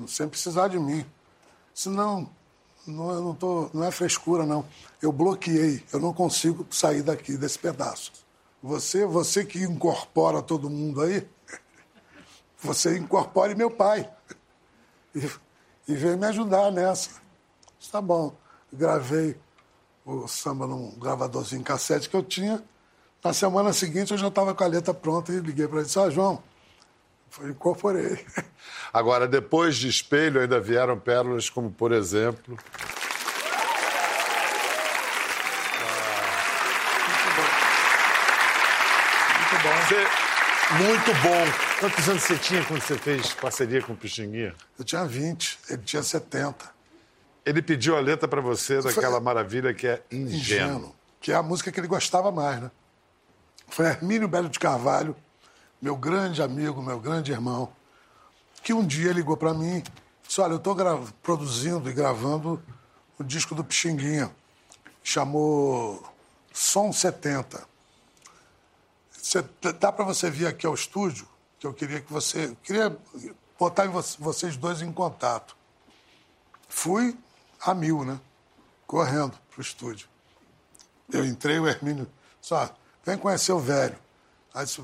sem 0.08 0.28
precisar 0.28 0.68
de 0.68 0.78
mim. 0.78 1.06
Disse, 1.72 1.88
não, 1.88 2.28
não, 2.86 3.22
não, 3.22 3.34
tô, 3.34 3.70
não 3.72 3.84
é 3.84 3.90
frescura, 3.90 4.44
não. 4.44 4.64
Eu 5.00 5.12
bloqueei, 5.12 5.82
eu 5.92 6.00
não 6.00 6.12
consigo 6.12 6.66
sair 6.70 7.02
daqui, 7.02 7.36
desse 7.36 7.58
pedaço. 7.58 8.12
Você, 8.62 9.04
você 9.04 9.44
que 9.44 9.62
incorpora 9.62 10.42
todo 10.42 10.70
mundo 10.70 11.02
aí, 11.02 11.26
você 12.62 12.96
incorpore 12.98 13.54
meu 13.54 13.70
pai. 13.70 14.10
E, 15.14 15.30
e 15.88 16.16
me 16.16 16.26
ajudar 16.26 16.70
nessa. 16.70 17.10
Está 17.78 18.00
bom. 18.00 18.34
Gravei 18.72 19.36
o 20.04 20.26
samba 20.26 20.66
num 20.66 20.90
gravadorzinho 20.98 21.62
cassete 21.62 22.08
que 22.08 22.16
eu 22.16 22.22
tinha. 22.22 22.62
Na 23.22 23.32
semana 23.32 23.72
seguinte 23.72 24.12
eu 24.12 24.18
já 24.18 24.28
estava 24.28 24.54
com 24.54 24.64
a 24.64 24.66
letra 24.66 24.92
pronta 24.92 25.32
e 25.32 25.40
liguei 25.40 25.66
para 25.66 25.78
ele 25.78 25.84
e 25.84 25.86
disse, 25.86 25.98
ah, 25.98 26.10
João, 26.10 26.42
incorporei. 27.42 28.24
Agora, 28.92 29.26
depois 29.26 29.76
de 29.76 29.88
espelho, 29.88 30.40
ainda 30.40 30.60
vieram 30.60 30.98
pérolas 30.98 31.50
como, 31.50 31.70
por 31.70 31.92
exemplo. 31.92 32.56
Muito 39.38 39.62
bom. 39.62 39.74
Você, 39.88 40.24
muito 40.84 41.14
bom. 41.22 41.64
Quantos 41.80 42.08
anos 42.08 42.22
você 42.22 42.38
tinha 42.38 42.64
quando 42.64 42.80
você 42.80 42.96
fez 42.96 43.32
parceria 43.34 43.82
com 43.82 43.92
o 43.92 43.96
Pixinguinha? 43.96 44.54
Eu 44.78 44.84
tinha 44.84 45.04
20, 45.04 45.58
ele 45.70 45.82
tinha 45.82 46.02
70. 46.02 46.72
Ele 47.44 47.60
pediu 47.60 47.96
a 47.96 48.00
letra 48.00 48.26
para 48.26 48.40
você 48.40 48.80
daquela 48.80 49.16
Foi... 49.16 49.20
maravilha 49.20 49.74
que 49.74 49.86
é 49.86 50.02
Ingênuo. 50.10 50.36
Ingênuo. 50.36 50.96
Que 51.20 51.32
é 51.32 51.34
a 51.34 51.42
música 51.42 51.70
que 51.70 51.78
ele 51.78 51.86
gostava 51.86 52.30
mais, 52.30 52.60
né? 52.60 52.70
Foi 53.68 53.86
Hermínio 53.86 54.28
Belo 54.28 54.48
de 54.48 54.58
Carvalho 54.58 55.16
meu 55.84 55.96
grande 55.98 56.42
amigo, 56.42 56.80
meu 56.80 56.98
grande 56.98 57.30
irmão, 57.30 57.70
que 58.62 58.72
um 58.72 58.86
dia 58.86 59.12
ligou 59.12 59.36
para 59.36 59.52
mim 59.52 59.76
e 59.76 59.84
disse: 60.26 60.40
Olha, 60.40 60.52
eu 60.52 60.56
estou 60.56 60.74
produzindo 61.22 61.90
e 61.90 61.92
gravando 61.92 62.62
o 63.18 63.22
disco 63.22 63.54
do 63.54 63.62
Pixinguinha, 63.62 64.34
chamou 65.02 66.02
Som 66.54 66.90
70. 66.90 67.68
Cê, 69.12 69.44
dá 69.78 69.92
para 69.92 70.06
você 70.06 70.30
vir 70.30 70.46
aqui 70.46 70.66
ao 70.66 70.72
estúdio, 70.72 71.28
que 71.58 71.66
eu 71.66 71.74
queria 71.74 72.00
que 72.00 72.10
você. 72.10 72.56
Queria 72.62 72.96
botar 73.58 73.86
vocês 74.18 74.56
dois 74.56 74.80
em 74.80 74.90
contato. 74.90 75.54
Fui 76.66 77.14
a 77.60 77.74
mil, 77.74 78.06
né? 78.06 78.18
Correndo 78.86 79.38
pro 79.50 79.60
estúdio. 79.60 80.08
Eu 81.12 81.26
entrei, 81.26 81.58
o 81.58 81.68
Hermínio 81.68 82.10
só, 82.40 82.74
vem 83.04 83.18
conhecer 83.18 83.52
o 83.52 83.58
velho. 83.58 83.98
Aí 84.54 84.64
disse, 84.64 84.82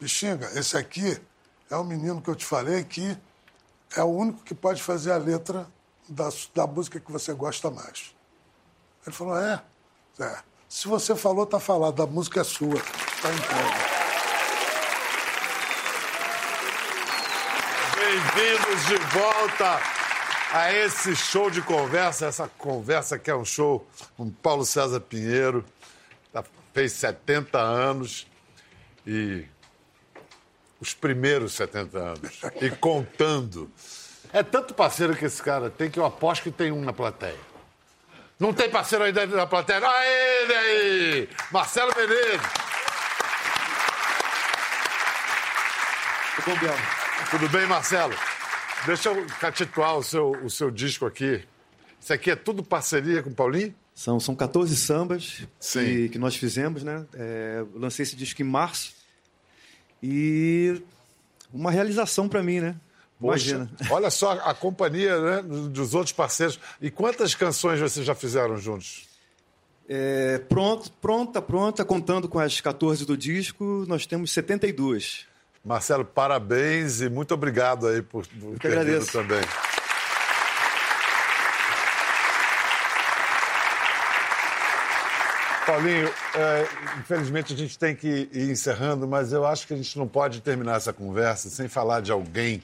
Bixinga, 0.00 0.48
esse 0.54 0.76
aqui 0.76 1.20
é 1.68 1.76
o 1.76 1.82
menino 1.82 2.22
que 2.22 2.30
eu 2.30 2.36
te 2.36 2.44
falei 2.44 2.84
que 2.84 3.18
é 3.96 4.02
o 4.02 4.06
único 4.06 4.44
que 4.44 4.54
pode 4.54 4.80
fazer 4.80 5.10
a 5.10 5.16
letra 5.16 5.66
da, 6.08 6.28
da 6.54 6.66
música 6.66 7.00
que 7.00 7.10
você 7.10 7.32
gosta 7.32 7.68
mais. 7.68 8.14
Ele 9.04 9.14
falou, 9.14 9.36
é? 9.36 9.60
é. 10.20 10.38
Se 10.68 10.86
você 10.86 11.16
falou, 11.16 11.44
tá 11.46 11.58
falado, 11.58 12.00
a 12.02 12.06
música 12.06 12.42
é 12.42 12.44
sua, 12.44 12.80
tá 13.22 13.32
entregue. 13.32 13.98
Bem-vindos 17.96 18.86
de 18.86 18.96
volta 19.18 19.80
a 20.52 20.72
esse 20.72 21.16
show 21.16 21.50
de 21.50 21.60
conversa, 21.60 22.26
essa 22.26 22.46
conversa 22.46 23.18
que 23.18 23.30
é 23.30 23.34
um 23.34 23.44
show 23.44 23.84
com 24.16 24.30
Paulo 24.30 24.64
César 24.64 25.00
Pinheiro, 25.00 25.64
fez 26.72 26.92
70 26.92 27.58
anos 27.58 28.26
e 29.04 29.44
os 30.80 30.94
primeiros 30.94 31.52
70 31.52 31.98
anos. 31.98 32.40
E 32.60 32.70
contando. 32.70 33.70
É 34.32 34.42
tanto 34.42 34.74
parceiro 34.74 35.16
que 35.16 35.24
esse 35.24 35.42
cara 35.42 35.70
tem 35.70 35.90
que 35.90 35.98
eu 35.98 36.04
aposto 36.04 36.42
que 36.42 36.50
tem 36.50 36.70
um 36.70 36.82
na 36.82 36.92
plateia. 36.92 37.38
Não 38.38 38.52
tem 38.52 38.70
parceiro 38.70 39.04
aí 39.04 39.12
dentro 39.12 39.36
da 39.36 39.46
plateia? 39.46 39.80
Ah, 39.82 40.06
ele 40.06 40.54
aí! 40.54 41.28
Marcelo 41.50 41.92
Menezes. 41.96 42.40
Tudo 47.30 47.48
bem, 47.48 47.66
Marcelo? 47.66 48.14
Deixa 48.86 49.08
eu 49.08 49.26
catituar 49.40 49.96
o 49.96 50.02
seu, 50.02 50.30
o 50.44 50.48
seu 50.48 50.70
disco 50.70 51.04
aqui. 51.04 51.44
Isso 52.00 52.12
aqui 52.12 52.30
é 52.30 52.36
tudo 52.36 52.62
parceria 52.62 53.22
com 53.22 53.30
o 53.30 53.34
Paulinho? 53.34 53.74
São, 53.92 54.20
são 54.20 54.36
14 54.36 54.76
sambas 54.76 55.42
que, 55.72 56.10
que 56.10 56.18
nós 56.18 56.36
fizemos, 56.36 56.84
né? 56.84 57.04
É, 57.14 57.64
lancei 57.74 58.04
esse 58.04 58.14
disco 58.14 58.40
em 58.40 58.44
março 58.44 58.97
e 60.02 60.82
uma 61.52 61.70
realização 61.70 62.28
para 62.28 62.42
mim, 62.42 62.60
né? 62.60 62.76
Imagina. 63.20 63.68
Poxa, 63.76 63.92
olha 63.94 64.10
só 64.10 64.32
a 64.32 64.54
companhia 64.54 65.20
né, 65.20 65.42
dos 65.42 65.94
outros 65.94 66.12
parceiros. 66.12 66.58
E 66.80 66.90
quantas 66.90 67.34
canções 67.34 67.80
vocês 67.80 68.06
já 68.06 68.14
fizeram 68.14 68.56
juntos? 68.56 69.08
É, 69.88 70.38
pronto, 70.48 70.92
pronta, 71.00 71.40
pronta, 71.40 71.84
contando 71.84 72.28
com 72.28 72.38
as 72.38 72.60
14 72.60 73.06
do 73.06 73.16
disco, 73.16 73.84
nós 73.88 74.06
temos 74.06 74.30
72. 74.32 75.26
Marcelo, 75.64 76.04
parabéns 76.04 77.00
e 77.00 77.08
muito 77.08 77.34
obrigado 77.34 77.86
aí 77.86 78.02
por, 78.02 78.26
por 78.26 78.58
ter 78.58 78.84
vindo 78.84 79.06
também. 79.06 79.40
Paulinho, 85.68 86.08
é, 86.34 86.66
infelizmente 86.98 87.52
a 87.52 87.56
gente 87.56 87.78
tem 87.78 87.94
que 87.94 88.26
ir 88.32 88.50
encerrando, 88.50 89.06
mas 89.06 89.34
eu 89.34 89.46
acho 89.46 89.66
que 89.66 89.74
a 89.74 89.76
gente 89.76 89.98
não 89.98 90.08
pode 90.08 90.40
terminar 90.40 90.78
essa 90.78 90.94
conversa 90.94 91.50
sem 91.50 91.68
falar 91.68 92.00
de 92.00 92.10
alguém 92.10 92.62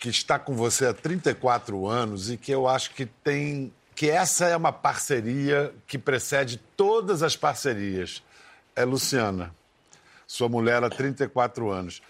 que 0.00 0.08
está 0.08 0.36
com 0.36 0.56
você 0.56 0.86
há 0.86 0.92
34 0.92 1.86
anos 1.86 2.28
e 2.28 2.36
que 2.36 2.50
eu 2.50 2.66
acho 2.66 2.90
que 2.90 3.06
tem 3.06 3.72
que 3.94 4.10
essa 4.10 4.46
é 4.46 4.56
uma 4.56 4.72
parceria 4.72 5.72
que 5.86 5.96
precede 5.96 6.56
todas 6.76 7.22
as 7.22 7.36
parcerias. 7.36 8.20
É 8.74 8.84
Luciana, 8.84 9.54
sua 10.26 10.48
mulher 10.48 10.82
há 10.82 10.90
34 10.90 11.70
anos. 11.70 12.02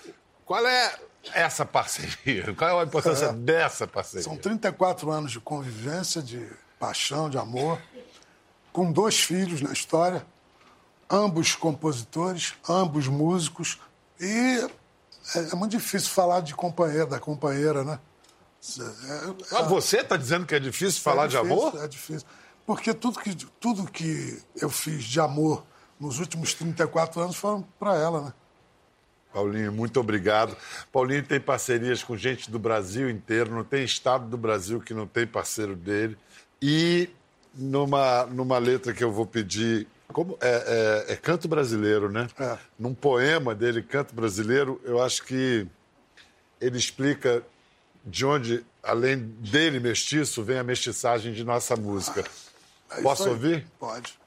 Qual 0.47 0.67
é 0.67 0.95
essa 1.35 1.67
parceria? 1.67 2.55
Qual 2.57 2.79
é 2.79 2.83
a 2.83 2.87
importância 2.87 3.27
é, 3.27 3.33
dessa 3.35 3.87
parceria? 3.87 4.25
São 4.25 4.39
34 4.39 5.11
anos 5.11 5.33
de 5.33 5.41
convivência, 5.41 6.23
de 6.23 6.49
paixão, 6.81 7.29
de 7.29 7.37
amor, 7.37 7.79
com 8.73 8.91
dois 8.91 9.21
filhos 9.21 9.61
na 9.61 9.73
história, 9.73 10.25
ambos 11.11 11.55
compositores, 11.55 12.55
ambos 12.69 13.07
músicos, 13.07 13.79
e 14.21 14.67
é, 15.35 15.39
é 15.53 15.55
muito 15.55 15.73
difícil 15.73 16.11
falar 16.11 16.41
de 16.41 16.55
companheira, 16.55 17.07
da 17.07 17.21
companheira, 17.21 17.85
né? 17.85 17.99
É, 18.79 19.57
ah, 19.57 19.63
você 19.63 19.99
está 19.99 20.17
dizendo 20.17 20.47
que 20.47 20.55
é 20.55 20.61
difícil 20.61 21.03
falar 21.03 21.25
é 21.25 21.29
difícil, 21.29 21.47
de 21.47 21.53
amor? 21.53 21.85
É 21.85 21.89
difícil. 21.89 22.29
Porque 22.65 22.95
tudo 22.95 23.19
que, 23.19 23.35
tudo 23.61 23.91
que 23.91 24.41
eu 24.57 24.71
fiz 24.71 25.05
de 25.05 25.21
amor 25.21 25.65
nos 25.99 26.21
últimos 26.21 26.55
34 26.55 27.21
anos 27.21 27.37
foram 27.37 27.63
para 27.79 27.97
ela, 27.97 28.21
né? 28.23 28.35
Paulinho, 29.33 29.73
muito 29.73 29.99
obrigado. 29.99 30.57
Paulinho 30.93 31.25
tem 31.25 31.41
parcerias 31.41 32.03
com 32.03 32.17
gente 32.17 32.51
do 32.51 32.59
Brasil 32.59 33.09
inteiro, 33.09 33.55
não 33.55 33.65
tem 33.65 33.83
estado 33.83 34.29
do 34.29 34.37
Brasil 34.37 34.81
que 34.81 34.93
não 34.93 35.07
tem 35.07 35.27
parceiro 35.27 35.75
dele. 35.75 36.19
E 36.61 37.09
numa, 37.55 38.27
numa 38.27 38.59
letra 38.59 38.93
que 38.93 39.03
eu 39.03 39.13
vou 39.13 39.27
pedir, 39.27 39.87
como 40.13 40.37
é, 40.41 41.05
é, 41.09 41.13
é 41.13 41.17
canto 41.17 41.49
brasileiro, 41.49 42.11
né? 42.11 42.29
É. 42.39 42.59
Num 42.79 42.95
poema 42.95 43.55
dele, 43.55 43.83
Canto 43.83 44.15
Brasileiro, 44.15 44.81
eu 44.85 45.03
acho 45.03 45.25
que 45.25 45.67
ele 46.61 46.79
explica 46.79 47.43
de 48.05 48.25
onde, 48.27 48.65
além 48.83 49.19
dele 49.19 49.81
mestiço, 49.81 50.43
vem 50.43 50.59
a 50.59 50.65
mestiçagem 50.65 51.33
de 51.33 51.45
nossa 51.45 51.77
música. 51.77 52.25
É 52.91 53.01
Posso 53.01 53.29
ouvir? 53.29 53.67
Pode. 53.79 54.19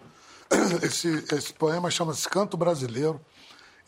Esse, 0.84 1.26
esse 1.34 1.52
poema 1.54 1.90
chama-se 1.90 2.30
Canto 2.30 2.56
Brasileiro 2.56 3.20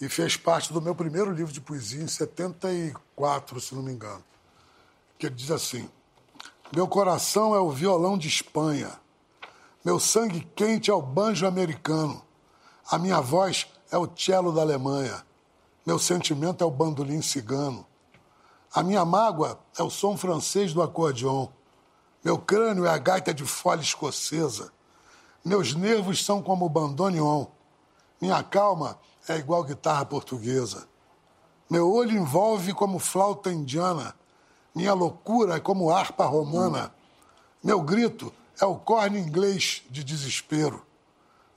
e 0.02 0.10
fez 0.10 0.36
parte 0.36 0.74
do 0.74 0.82
meu 0.82 0.96
primeiro 0.96 1.32
livro 1.32 1.54
de 1.54 1.62
poesia 1.62 2.02
em 2.02 2.08
74, 2.08 3.62
se 3.62 3.76
não 3.76 3.84
me 3.84 3.92
engano. 3.92 4.24
Que 5.20 5.28
ele 5.28 5.36
diz 5.36 5.52
assim: 5.52 5.88
Meu 6.76 6.88
coração 6.88 7.56
é 7.56 7.60
o 7.60 7.70
violão 7.70 8.18
de 8.18 8.28
Espanha, 8.28 8.92
meu 9.88 10.02
sangue 10.02 10.42
quente 10.54 10.92
é 10.92 10.94
o 10.94 11.02
banjo 11.02 11.48
americano, 11.48 12.22
a 12.92 12.98
minha 12.98 13.22
voz 13.22 13.68
é 13.90 13.98
o 13.98 14.06
cello 14.18 14.52
da 14.52 14.60
Alemanha, 14.60 15.26
meu 15.86 15.98
sentimento 15.98 16.62
é 16.62 16.68
o 16.68 16.70
bandolim 16.70 17.22
cigano. 17.22 17.88
A 18.74 18.84
minha 18.84 19.06
mágoa 19.06 19.58
é 19.80 19.82
o 19.82 19.90
som 19.90 20.18
francês 20.18 20.74
do 20.74 20.82
acordeon. 20.82 21.48
Meu 22.22 22.38
crânio 22.38 22.86
é 22.86 22.90
a 22.90 22.98
gaita 22.98 23.34
de 23.34 23.46
folha 23.46 23.80
escocesa. 23.80 24.74
Meus 25.46 25.74
nervos 25.74 26.26
são 26.26 26.44
como 26.44 26.66
o 26.66 26.70
bandoneon. 26.70 27.46
Minha 28.20 28.44
calma 28.44 29.00
é 29.26 29.38
igual 29.38 29.64
guitarra 29.64 30.04
portuguesa. 30.04 30.86
Meu 31.70 31.90
olho 31.90 32.12
envolve 32.12 32.74
como 32.74 33.00
flauta 33.00 33.54
indiana. 33.54 34.14
Minha 34.76 34.94
loucura 34.94 35.56
é 35.56 35.60
como 35.62 35.90
harpa 35.90 36.26
romana. 36.26 36.94
Meu 37.64 37.80
grito 37.80 38.34
é 38.60 38.66
o 38.66 38.76
corne 38.76 39.20
inglês 39.20 39.84
de 39.90 40.04
desespero. 40.04 40.86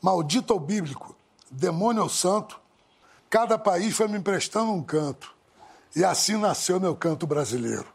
Maldito 0.03 0.53
ou 0.53 0.61
bíblico, 0.61 1.17
demônio 1.51 2.03
ou 2.03 2.09
santo, 2.09 2.61
cada 3.29 3.59
país 3.59 3.97
foi 3.97 4.09
me 4.09 4.19
emprestando 4.19 4.73
um 4.73 4.83
canto. 4.83 5.35
E 5.95 6.05
assim 6.05 6.37
nasceu 6.37 6.79
meu 6.79 6.95
canto 6.95 7.27
brasileiro. 7.27 7.87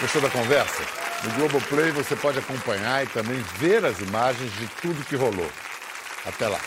Gostou 0.00 0.20
da 0.20 0.28
conversa? 0.28 0.82
No 1.24 1.30
Globoplay 1.34 1.90
você 1.90 2.14
pode 2.14 2.38
acompanhar 2.38 3.02
e 3.04 3.06
também 3.06 3.40
ver 3.58 3.84
as 3.84 3.98
imagens 4.00 4.52
de 4.52 4.66
tudo 4.82 5.04
que 5.04 5.16
rolou. 5.16 5.50
Até 6.26 6.48
lá. 6.48 6.60